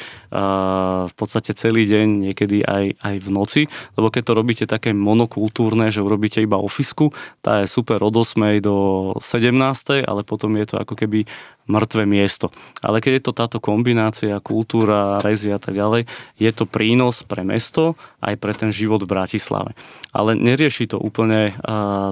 [1.07, 3.63] v podstate celý deň, niekedy aj, aj v noci,
[3.95, 8.59] lebo keď to robíte také monokultúrne, že urobíte iba ofisku, tá je super od 8.
[8.59, 8.77] do
[9.23, 10.03] 17.
[10.03, 11.23] ale potom je to ako keby
[11.69, 12.49] mŕtve miesto.
[12.81, 16.09] Ale keď je to táto kombinácia, kultúra, rezy a tak ďalej,
[16.41, 19.79] je to prínos pre mesto aj pre ten život v Bratislave.
[20.11, 21.55] Ale nerieši to úplne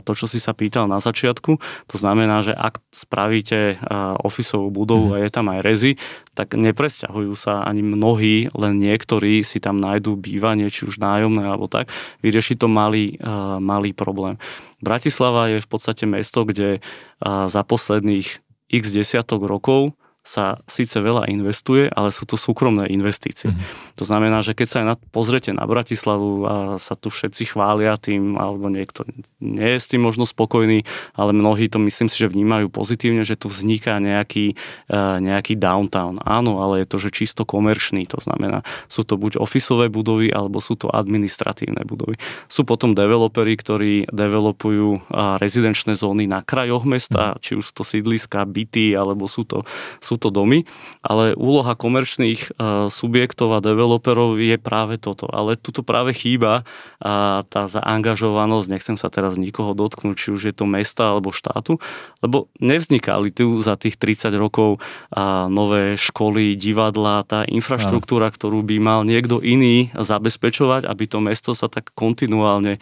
[0.07, 1.59] to, čo si sa pýtal na začiatku.
[1.91, 3.83] To znamená, že ak spravíte
[4.23, 5.15] ofisovú budovu mhm.
[5.15, 5.93] a je tam aj rezy,
[6.37, 11.67] tak nepresťahujú sa ani mnohí, len niektorí si tam nájdú bývanie, či už nájomné alebo
[11.67, 11.89] tak.
[12.21, 13.17] Vyrieši to malý,
[13.59, 14.37] malý problém.
[14.85, 16.85] Bratislava je v podstate mesto, kde
[17.25, 18.29] za posledných
[18.69, 23.55] x desiatok rokov sa síce veľa investuje, ale sú to súkromné investície.
[23.55, 23.95] Mm-hmm.
[23.95, 27.95] To znamená, že keď sa aj na, pozrete na Bratislavu a sa tu všetci chvália
[27.95, 29.07] tým, alebo niekto
[29.39, 30.83] nie je s tým možno spokojný,
[31.15, 34.59] ale mnohí to myslím si, že vnímajú pozitívne, že tu vzniká nejaký,
[34.91, 36.19] uh, nejaký downtown.
[36.27, 40.59] Áno, ale je to, že čisto komerčný, to znamená, sú to buď ofisové budovy, alebo
[40.59, 42.19] sú to administratívne budovy.
[42.51, 47.47] Sú potom developeri, ktorí developujú uh, rezidenčné zóny na krajoch mesta, mm.
[47.47, 49.63] či už to sídliska, byty, alebo sú to,
[50.03, 50.65] sú sú to domy,
[51.05, 55.29] ale úloha komerčných uh, subjektov a developerov je práve toto.
[55.29, 60.55] Ale tuto práve chýba uh, tá zaangažovanosť, nechcem sa teraz nikoho dotknúť, či už je
[60.57, 61.77] to mesta alebo štátu,
[62.25, 68.81] lebo nevznikali tu za tých 30 rokov uh, nové školy, divadla, tá infraštruktúra, ktorú by
[68.81, 72.81] mal niekto iný zabezpečovať, aby to mesto sa tak kontinuálne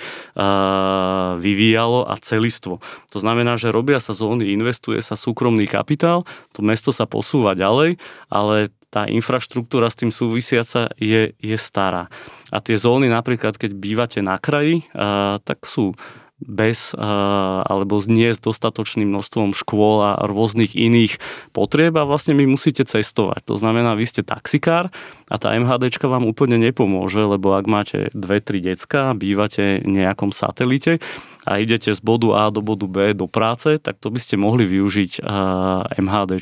[1.40, 2.84] vyvíjalo a celistvo.
[3.10, 7.96] To znamená, že robia sa zóny, investuje sa súkromný kapitál, to mesto sa posúva ďalej,
[8.28, 12.12] ale tá infraštruktúra s tým súvisiaca je, je stará.
[12.52, 15.96] A tie zóny napríklad, keď bývate na kraji, a, tak sú
[16.44, 21.22] bez alebo nie s dostatočným množstvom škôl a rôznych iných
[21.54, 23.46] potrieb a vlastne my musíte cestovať.
[23.48, 24.90] To znamená, vy ste taxikár
[25.30, 31.00] a tá MHDčka vám úplne nepomôže, lebo ak máte dve, tri decka, bývate nejakom satelite,
[31.44, 34.64] a idete z bodu A do bodu B do práce, tak to by ste mohli
[34.64, 35.24] využiť
[36.00, 36.32] MHD.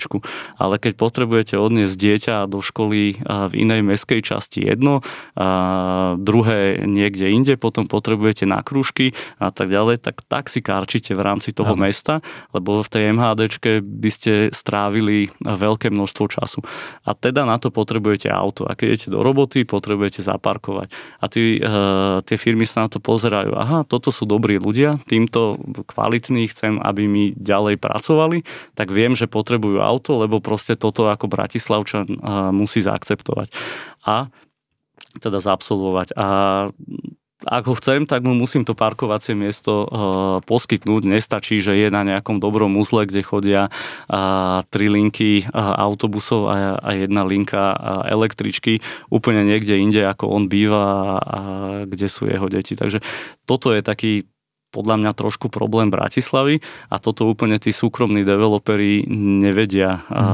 [0.56, 7.28] Ale keď potrebujete odniesť dieťa do školy v inej meskej časti jedno, a druhé niekde
[7.28, 11.82] inde, potom potrebujete na krúžky a tak ďalej, tak taxikárčite v rámci toho no.
[11.82, 12.22] mesta,
[12.54, 13.40] lebo v tej MHD
[13.82, 16.60] by ste strávili veľké množstvo času.
[17.02, 18.64] A teda na to potrebujete auto.
[18.68, 20.92] A keď idete do roboty, potrebujete zaparkovať.
[21.18, 21.58] A tí,
[22.26, 23.56] tie firmy sa na to pozerajú.
[23.58, 28.42] Aha, toto sú dobrí ľudia, týmto kvalitní, chcem, aby mi ďalej pracovali,
[28.74, 32.08] tak viem, že potrebujú auto, lebo proste toto ako Bratislavčan
[32.52, 33.52] musí zaakceptovať.
[34.08, 34.32] A
[35.20, 36.16] teda zaabsolvovať.
[36.16, 36.26] A
[37.42, 39.90] ak ho chcem, tak mu musím to parkovacie miesto
[40.46, 41.10] poskytnúť.
[41.10, 43.66] Nestačí, že je na nejakom dobrom uzle, kde chodia
[44.70, 47.74] tri linky autobusov a, jedna linka
[48.06, 48.78] električky
[49.10, 51.38] úplne niekde inde, ako on býva a
[51.82, 52.78] kde sú jeho deti.
[52.78, 53.02] Takže
[53.42, 54.22] toto je taký
[54.72, 60.04] podľa mňa trošku problém Bratislavy a toto úplne tí súkromní developeri nevedia mm.
[60.08, 60.26] a,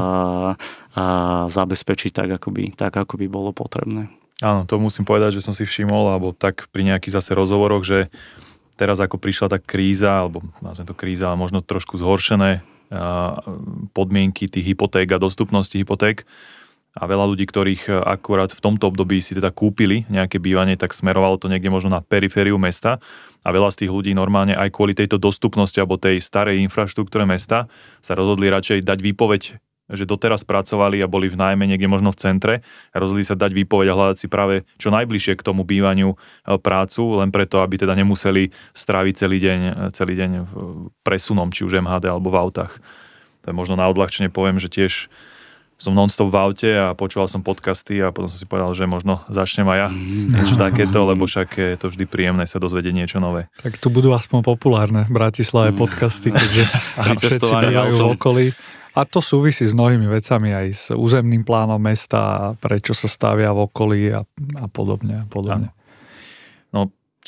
[0.95, 1.05] a
[1.51, 4.09] zabezpečiť tak ako, by, tak, ako by bolo potrebné.
[4.39, 8.07] Áno, to musím povedať, že som si všimol, alebo tak pri nejakých zase rozhovoroch, že
[8.79, 12.63] teraz ako prišla tá kríza, alebo nazvem to kríza, ale možno trošku zhoršené
[13.93, 16.23] podmienky tých hypoték a dostupnosti hypoték,
[16.99, 21.39] a veľa ľudí, ktorých akurát v tomto období si teda kúpili nejaké bývanie, tak smerovalo
[21.39, 22.99] to niekde možno na perifériu mesta
[23.43, 27.71] a veľa z tých ľudí normálne aj kvôli tejto dostupnosti alebo tej starej infraštruktúre mesta
[28.03, 29.43] sa rozhodli radšej dať výpoveď
[29.89, 32.55] že doteraz pracovali a boli v nájme niekde možno v centre
[32.93, 36.17] rozhodli sa dať výpoveď a hľadať si práve čo najbližšie k tomu bývaniu e,
[36.61, 40.31] prácu, len preto, aby teda nemuseli stráviť celý deň, e, celý deň
[41.01, 42.77] presunom, či už MHD alebo v autách.
[43.45, 45.09] To je možno na odľahčenie poviem, že tiež
[45.79, 49.23] som non-stop v aute a počúval som podcasty a potom som si povedal, že možno
[49.31, 49.89] začnem aj ja
[50.35, 53.47] niečo takéto, lebo však je to vždy príjemné sa dozvedieť niečo nové.
[53.63, 56.63] Tak tu budú aspoň populárne v Bratislave podcasty, keďže
[57.23, 58.47] všetci bývajú v okolí.
[58.99, 63.71] A to súvisí s mnohými vecami, aj s územným plánom mesta, prečo sa stavia v
[63.71, 64.27] okolí a,
[64.59, 65.23] a podobne.
[65.23, 65.71] A podobne.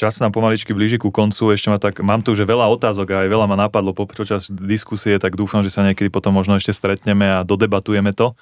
[0.01, 3.17] Čas nám pomaličky blíži ku koncu, ešte ma tak, mám tu už veľa otázok a
[3.23, 7.29] aj veľa ma napadlo počas diskusie, tak dúfam, že sa niekedy potom možno ešte stretneme
[7.29, 8.33] a dodebatujeme to.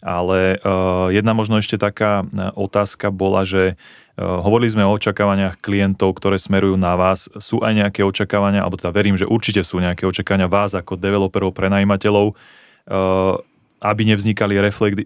[0.00, 3.80] Ale uh, jedna možno ešte taká e, otázka bola, že
[4.16, 7.28] hovorili sme o očakávaniach klientov, ktoré smerujú na vás.
[7.36, 11.52] Sú aj nejaké očakávania, alebo teda verím, že určite sú nejaké očakávania vás ako developerov,
[11.52, 12.32] prenajímateľov,
[13.80, 14.56] aby nevznikali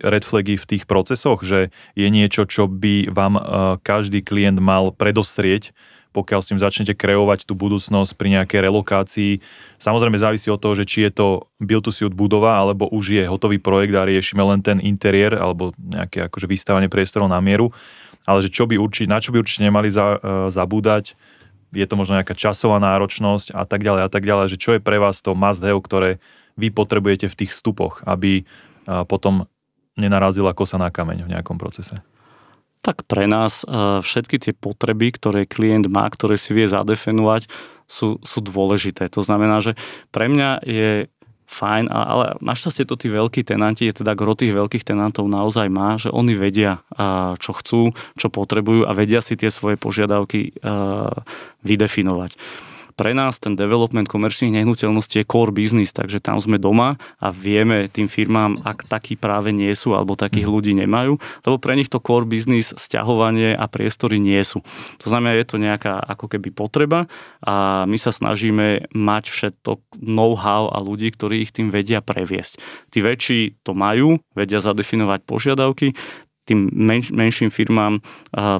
[0.00, 3.34] red flagy v tých procesoch, že je niečo, čo by vám
[3.82, 5.74] každý klient mal predostrieť,
[6.10, 9.32] pokiaľ s tým začnete kreovať tú budúcnosť pri nejakej relokácii.
[9.78, 13.24] Samozrejme závisí od toho, že či je to build to suit budova, alebo už je
[13.30, 17.70] hotový projekt a riešime len ten interiér, alebo nejaké akože vystávanie priestorov na mieru.
[18.26, 21.14] Ale že čo by určite, na čo by určite nemali za, uh, zabúdať,
[21.70, 24.82] je to možno nejaká časová náročnosť a tak ďalej a tak ďalej, že čo je
[24.82, 26.18] pre vás to must have, ktoré
[26.58, 29.50] vy potrebujete v tých vstupoch, aby uh, potom
[30.00, 32.00] nenarazila kosa na kameň v nejakom procese.
[32.80, 37.44] Tak pre nás e, všetky tie potreby, ktoré klient má, ktoré si vie zadefinovať,
[37.84, 39.12] sú, sú dôležité.
[39.12, 39.76] To znamená, že
[40.08, 40.90] pre mňa je
[41.50, 45.98] fajn, ale našťastie to tí veľkí tenanti, je teda gro tých veľkých tenantov naozaj má,
[45.98, 46.86] že oni vedia,
[47.42, 50.70] čo chcú, čo potrebujú a vedia si tie svoje požiadavky e,
[51.66, 52.38] vydefinovať
[53.00, 57.88] pre nás ten development komerčných nehnuteľností je core business, takže tam sme doma a vieme
[57.88, 60.52] tým firmám, ak takí práve nie sú alebo takých mhm.
[60.52, 64.60] ľudí nemajú, lebo pre nich to core business, sťahovanie a priestory nie sú.
[65.00, 67.08] To znamená, je to nejaká ako keby potreba
[67.40, 72.60] a my sa snažíme mať všetko know-how a ľudí, ktorí ich tým vedia previesť.
[72.92, 75.96] Tí väčší to majú, vedia zadefinovať požiadavky,
[76.50, 78.02] tým menš, menším firmám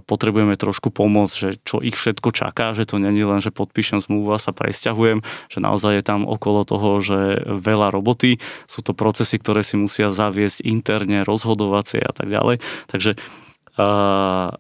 [0.07, 4.30] potrebujeme trošku pomôcť, že čo ich všetko čaká, že to není len, že podpíšem zmluvu
[4.30, 8.38] a sa presťahujem, že naozaj je tam okolo toho, že veľa roboty,
[8.70, 12.62] sú to procesy, ktoré si musia zaviesť interne, rozhodovacie a tak ďalej.
[12.86, 13.18] Takže
[13.76, 14.55] uh,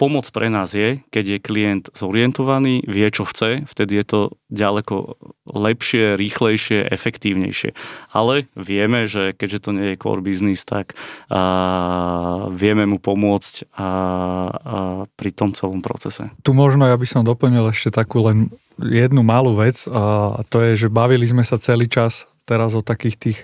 [0.00, 4.20] pomoc pre nás je, keď je klient zorientovaný, vie, čo chce, vtedy je to
[4.50, 5.16] ďaleko
[5.46, 7.76] lepšie, rýchlejšie, efektívnejšie.
[8.10, 10.98] Ale vieme, že keďže to nie je core business, tak
[11.30, 13.88] a, vieme mu pomôcť a, a,
[15.06, 16.32] pri tom celom procese.
[16.42, 20.86] Tu možno ja by som doplnil ešte takú len jednu malú vec a to je,
[20.86, 23.38] že bavili sme sa celý čas teraz o takých tých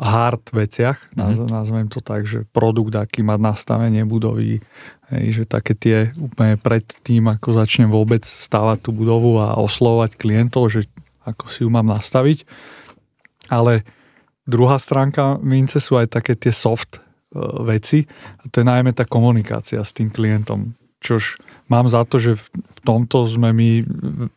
[0.00, 1.48] hard veciach, mm-hmm.
[1.48, 4.60] nazvem to tak, že produkt, aký má nastavenie budovy,
[5.08, 10.20] hej, že také tie úplne pred tým, ako začnem vôbec stávať tú budovu a oslovať
[10.20, 10.86] klientov, že
[11.24, 12.44] ako si ju mám nastaviť.
[13.48, 13.82] Ale
[14.44, 17.00] druhá stránka mince sú aj také tie soft
[17.64, 18.04] veci
[18.42, 20.74] a to je najmä tá komunikácia s tým klientom.
[21.00, 23.70] Čož mám za to, že v, tomto sme my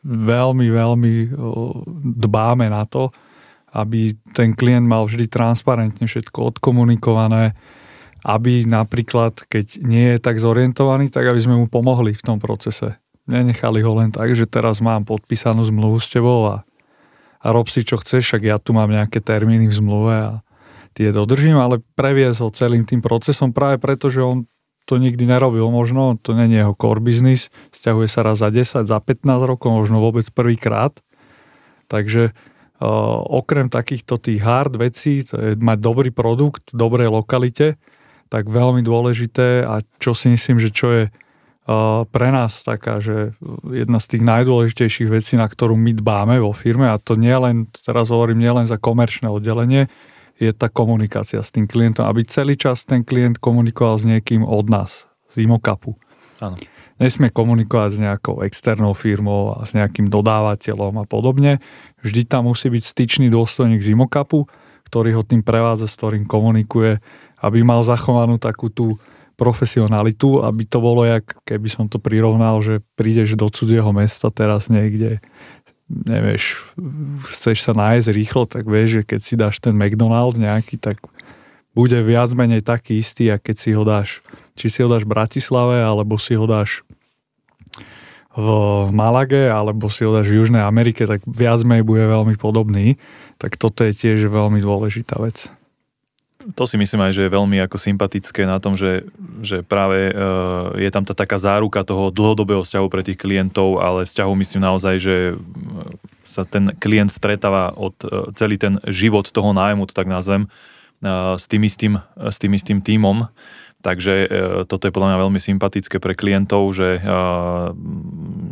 [0.05, 1.13] veľmi, veľmi
[2.23, 3.11] dbáme na to,
[3.73, 7.57] aby ten klient mal vždy transparentne všetko odkomunikované,
[8.23, 13.01] aby napríklad, keď nie je tak zorientovaný, tak aby sme mu pomohli v tom procese.
[13.25, 16.63] Nenechali ho len tak, že teraz mám podpísanú zmluvu s tebou a,
[17.41, 20.31] a rob si čo chceš, však ja tu mám nejaké termíny v zmluve a
[20.93, 24.45] tie dodržím, ale previesť ho celým tým procesom práve preto, že on
[24.83, 28.83] to nikdy nerobil možno, to nie je jeho core business, stiahuje sa raz za 10,
[28.83, 30.91] za 15 rokov, možno vôbec prvýkrát.
[31.87, 32.35] Takže
[33.29, 37.79] okrem takýchto tých hard vecí, to je mať dobrý produkt v dobrej lokalite,
[38.27, 41.03] tak veľmi dôležité a čo si myslím, že čo je
[42.11, 43.39] pre nás taká, že
[43.71, 47.71] jedna z tých najdôležitejších vecí, na ktorú my dbáme vo firme, a to nie len,
[47.87, 49.87] teraz hovorím nielen za komerčné oddelenie,
[50.35, 54.67] je tá komunikácia s tým klientom, aby celý čas ten klient komunikoval s niekým od
[54.67, 55.95] nás, z Imokapu.
[56.43, 56.59] Áno
[57.03, 61.59] nesmie komunikovať s nejakou externou firmou a s nejakým dodávateľom a podobne.
[61.99, 64.47] Vždy tam musí byť styčný dôstojník z Imokapu,
[64.87, 67.03] ktorý ho tým prevádza, s ktorým komunikuje,
[67.43, 68.95] aby mal zachovanú takú tú
[69.35, 74.69] profesionalitu, aby to bolo, jak keby som to prirovnal, že prídeš do cudzieho mesta teraz
[74.69, 75.19] niekde,
[75.89, 76.61] nevieš,
[77.33, 81.01] chceš sa nájsť rýchlo, tak vieš, že keď si dáš ten McDonald nejaký, tak
[81.73, 84.21] bude viac menej taký istý, a keď si ho dáš,
[84.53, 86.85] či si ho dáš v Bratislave, alebo si ho dáš
[88.33, 88.47] v
[88.89, 92.97] Malage alebo si ho dáš v Južnej Amerike, tak viac menej bude veľmi podobný.
[93.37, 95.53] Tak toto je tiež veľmi dôležitá vec.
[96.59, 99.07] To si myslím aj, že je veľmi ako sympatické na tom, že,
[99.39, 100.13] že práve e,
[100.83, 104.95] je tam tá taká záruka toho dlhodobého vzťahu pre tých klientov, ale vzťahu myslím naozaj,
[104.99, 105.33] že e,
[106.27, 110.51] sa ten klient stretáva od e, celý ten život toho nájmu, to tak nazvem,
[111.35, 113.27] s tým istým, s tým istým tímom
[113.83, 114.27] Takže e,
[114.63, 117.01] toto je podľa mňa veľmi sympatické pre klientov, že e,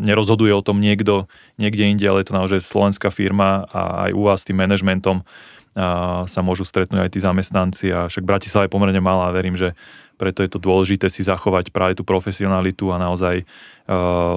[0.04, 4.22] nerozhoduje o tom niekto niekde inde, ale je to naozaj slovenská firma a aj u
[4.28, 5.26] vás s tým manažmentom e,
[6.28, 7.86] sa môžu stretnúť aj tí zamestnanci.
[7.96, 9.72] A však Bratislava je pomerne malá a verím, že
[10.20, 13.42] preto je to dôležité si zachovať práve tú profesionalitu a naozaj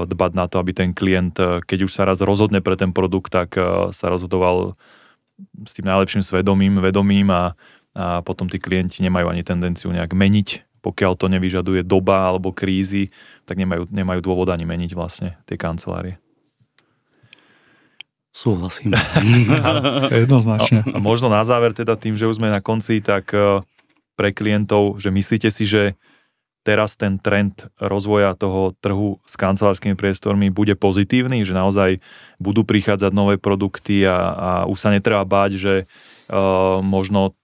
[0.09, 3.53] dbať na to, aby ten klient, keď už sa raz rozhodne pre ten produkt, tak
[3.92, 4.80] sa rozhodoval
[5.61, 7.53] s tým najlepším svedomím, vedomím a,
[8.01, 13.09] a potom tí klienti nemajú ani tendenciu nejak meniť pokiaľ to nevyžaduje doba alebo krízy,
[13.49, 16.20] tak nemajú, nemajú dôvod ani meniť vlastne tie kancelárie.
[18.35, 18.93] Súhlasím.
[20.26, 20.85] Jednoznačne.
[20.85, 23.62] A, a možno na záver teda tým, že už sme na konci, tak e,
[24.18, 25.95] pre klientov, že myslíte si, že
[26.66, 32.03] teraz ten trend rozvoja toho trhu s kancelárskymi priestormi bude pozitívny, že naozaj
[32.43, 35.74] budú prichádzať nové produkty a, a už sa netreba báť, že
[36.32, 37.37] uh, možno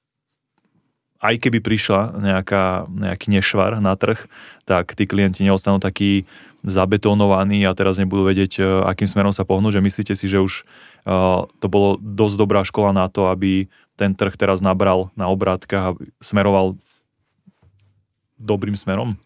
[1.21, 4.25] aj keby prišla nejaká, nejaký nešvar na trh,
[4.65, 6.25] tak tí klienti neostanú takí
[6.65, 10.65] zabetonovaní a teraz nebudú vedieť, e, akým smerom sa pohnúť, že myslíte si, že už
[11.05, 11.13] e,
[11.45, 13.69] to bolo dosť dobrá škola na to, aby
[14.01, 16.81] ten trh teraz nabral na obrátkach a smeroval
[18.41, 19.21] dobrým smerom?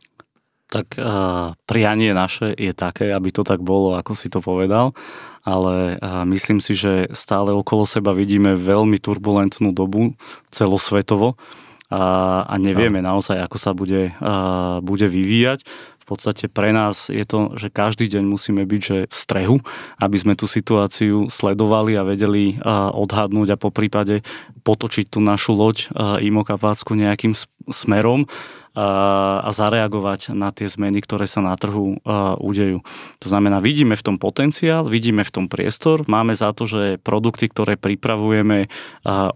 [0.65, 4.91] Tak uh, prianie naše je také, aby to tak bolo, ako si to povedal,
[5.47, 10.19] ale uh, myslím si, že stále okolo seba vidíme veľmi turbulentnú dobu
[10.51, 11.39] celosvetovo
[11.93, 13.17] a, a nevieme no.
[13.17, 15.65] naozaj, ako sa bude, uh, bude vyvíjať.
[16.05, 19.57] V podstate pre nás je to, že každý deň musíme byť že v strehu,
[19.97, 24.21] aby sme tú situáciu sledovali a vedeli uh, odhadnúť a po prípade
[24.69, 27.33] potočiť tú našu loď uh, Imo Kapácku nejakým
[27.73, 28.29] smerom
[28.75, 32.03] a zareagovať na tie zmeny, ktoré sa na trhu
[32.43, 32.83] udejú.
[33.23, 37.47] To znamená, vidíme v tom potenciál, vidíme v tom priestor, máme za to, že produkty,
[37.47, 38.67] ktoré pripravujeme,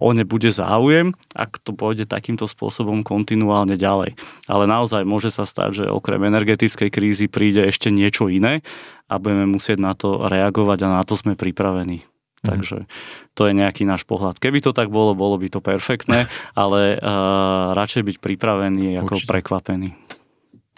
[0.03, 4.19] o ne bude záujem, ak to pôjde takýmto spôsobom kontinuálne ďalej.
[4.51, 8.59] Ale naozaj môže sa stať, že okrem energetickej krízy príde ešte niečo iné
[9.07, 12.03] a budeme musieť na to reagovať a na to sme pripravení.
[12.43, 12.47] Mhm.
[12.49, 12.77] Takže
[13.35, 14.39] to je nejaký náš pohľad.
[14.39, 19.29] Keby to tak bolo, bolo by to perfektné, ale uh, radšej byť pripravený ako Určite.
[19.31, 19.89] prekvapený.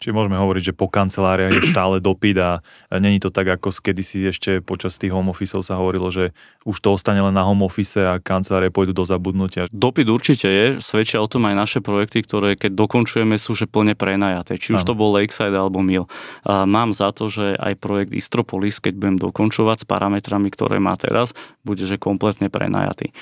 [0.01, 2.65] Čiže môžeme hovoriť, že po kanceláriách je stále dopyt a
[2.97, 6.33] není to tak, ako kedysi ešte počas tých home officeov sa hovorilo, že
[6.65, 9.69] už to ostane len na home office a kancelárie pôjdu do zabudnutia.
[9.69, 13.93] Dopyt určite je, svedčia o tom aj naše projekty, ktoré keď dokončujeme sú že plne
[13.93, 14.89] prenajaté, či už ano.
[14.89, 16.09] to bol Lakeside alebo Mil.
[16.49, 20.97] A mám za to, že aj projekt Istropolis, keď budem dokončovať s parametrami, ktoré má
[20.97, 23.13] teraz, bude že kompletne prenajatý.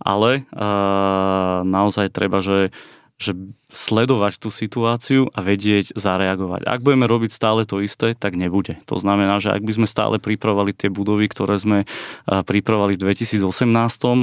[0.00, 2.72] Ale uh, naozaj treba, že
[3.20, 3.36] že
[3.70, 6.66] sledovať tú situáciu a vedieť zareagovať.
[6.66, 8.82] Ak budeme robiť stále to isté, tak nebude.
[8.90, 11.88] To znamená, že ak by sme stále pripravovali tie budovy, ktoré sme
[12.26, 13.46] pripravovali v 2018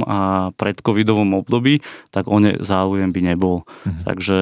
[0.04, 1.80] a pred covidovom období,
[2.12, 3.64] tak o ne záujem by nebol.
[3.88, 4.02] Mhm.
[4.04, 4.38] Takže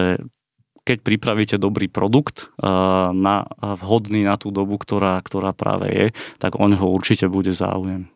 [0.88, 2.48] keď pripravíte dobrý produkt
[3.12, 6.06] na, vhodný na tú dobu, ktorá, ktorá práve je,
[6.40, 8.08] tak o neho určite bude záujem.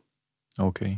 [0.56, 0.96] OK.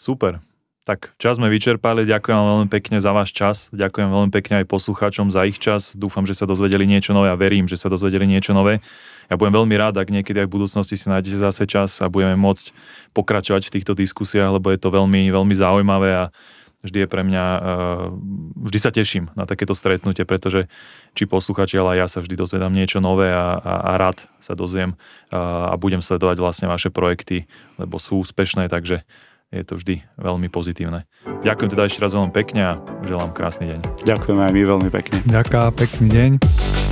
[0.00, 0.40] Super.
[0.84, 4.68] Tak čas sme vyčerpali, ďakujem vám veľmi pekne za váš čas, ďakujem veľmi pekne aj
[4.68, 8.28] poslucháčom za ich čas, dúfam, že sa dozvedeli niečo nové a verím, že sa dozvedeli
[8.28, 8.84] niečo nové.
[9.32, 12.36] Ja budem veľmi rád, ak niekedy aj v budúcnosti si nájdete zase čas a budeme
[12.36, 12.76] môcť
[13.16, 16.24] pokračovať v týchto diskusiách, lebo je to veľmi, veľmi zaujímavé a
[16.84, 17.62] vždy je pre mňa, eh,
[18.68, 20.68] vždy sa teším na takéto stretnutie, pretože
[21.16, 24.92] či posluchači, ale ja sa vždy dozvedám niečo nové a, a, a rád sa dozviem
[24.92, 27.48] eh, a budem sledovať vlastne vaše projekty,
[27.80, 29.00] lebo sú úspešné, takže
[29.54, 31.06] je to vždy veľmi pozitívne.
[31.46, 32.72] Ďakujem teda ešte raz veľmi pekne a
[33.06, 33.80] želám krásny deň.
[34.02, 35.16] Ďakujem aj my veľmi pekne.
[35.30, 36.83] Ďakujem, pekný deň.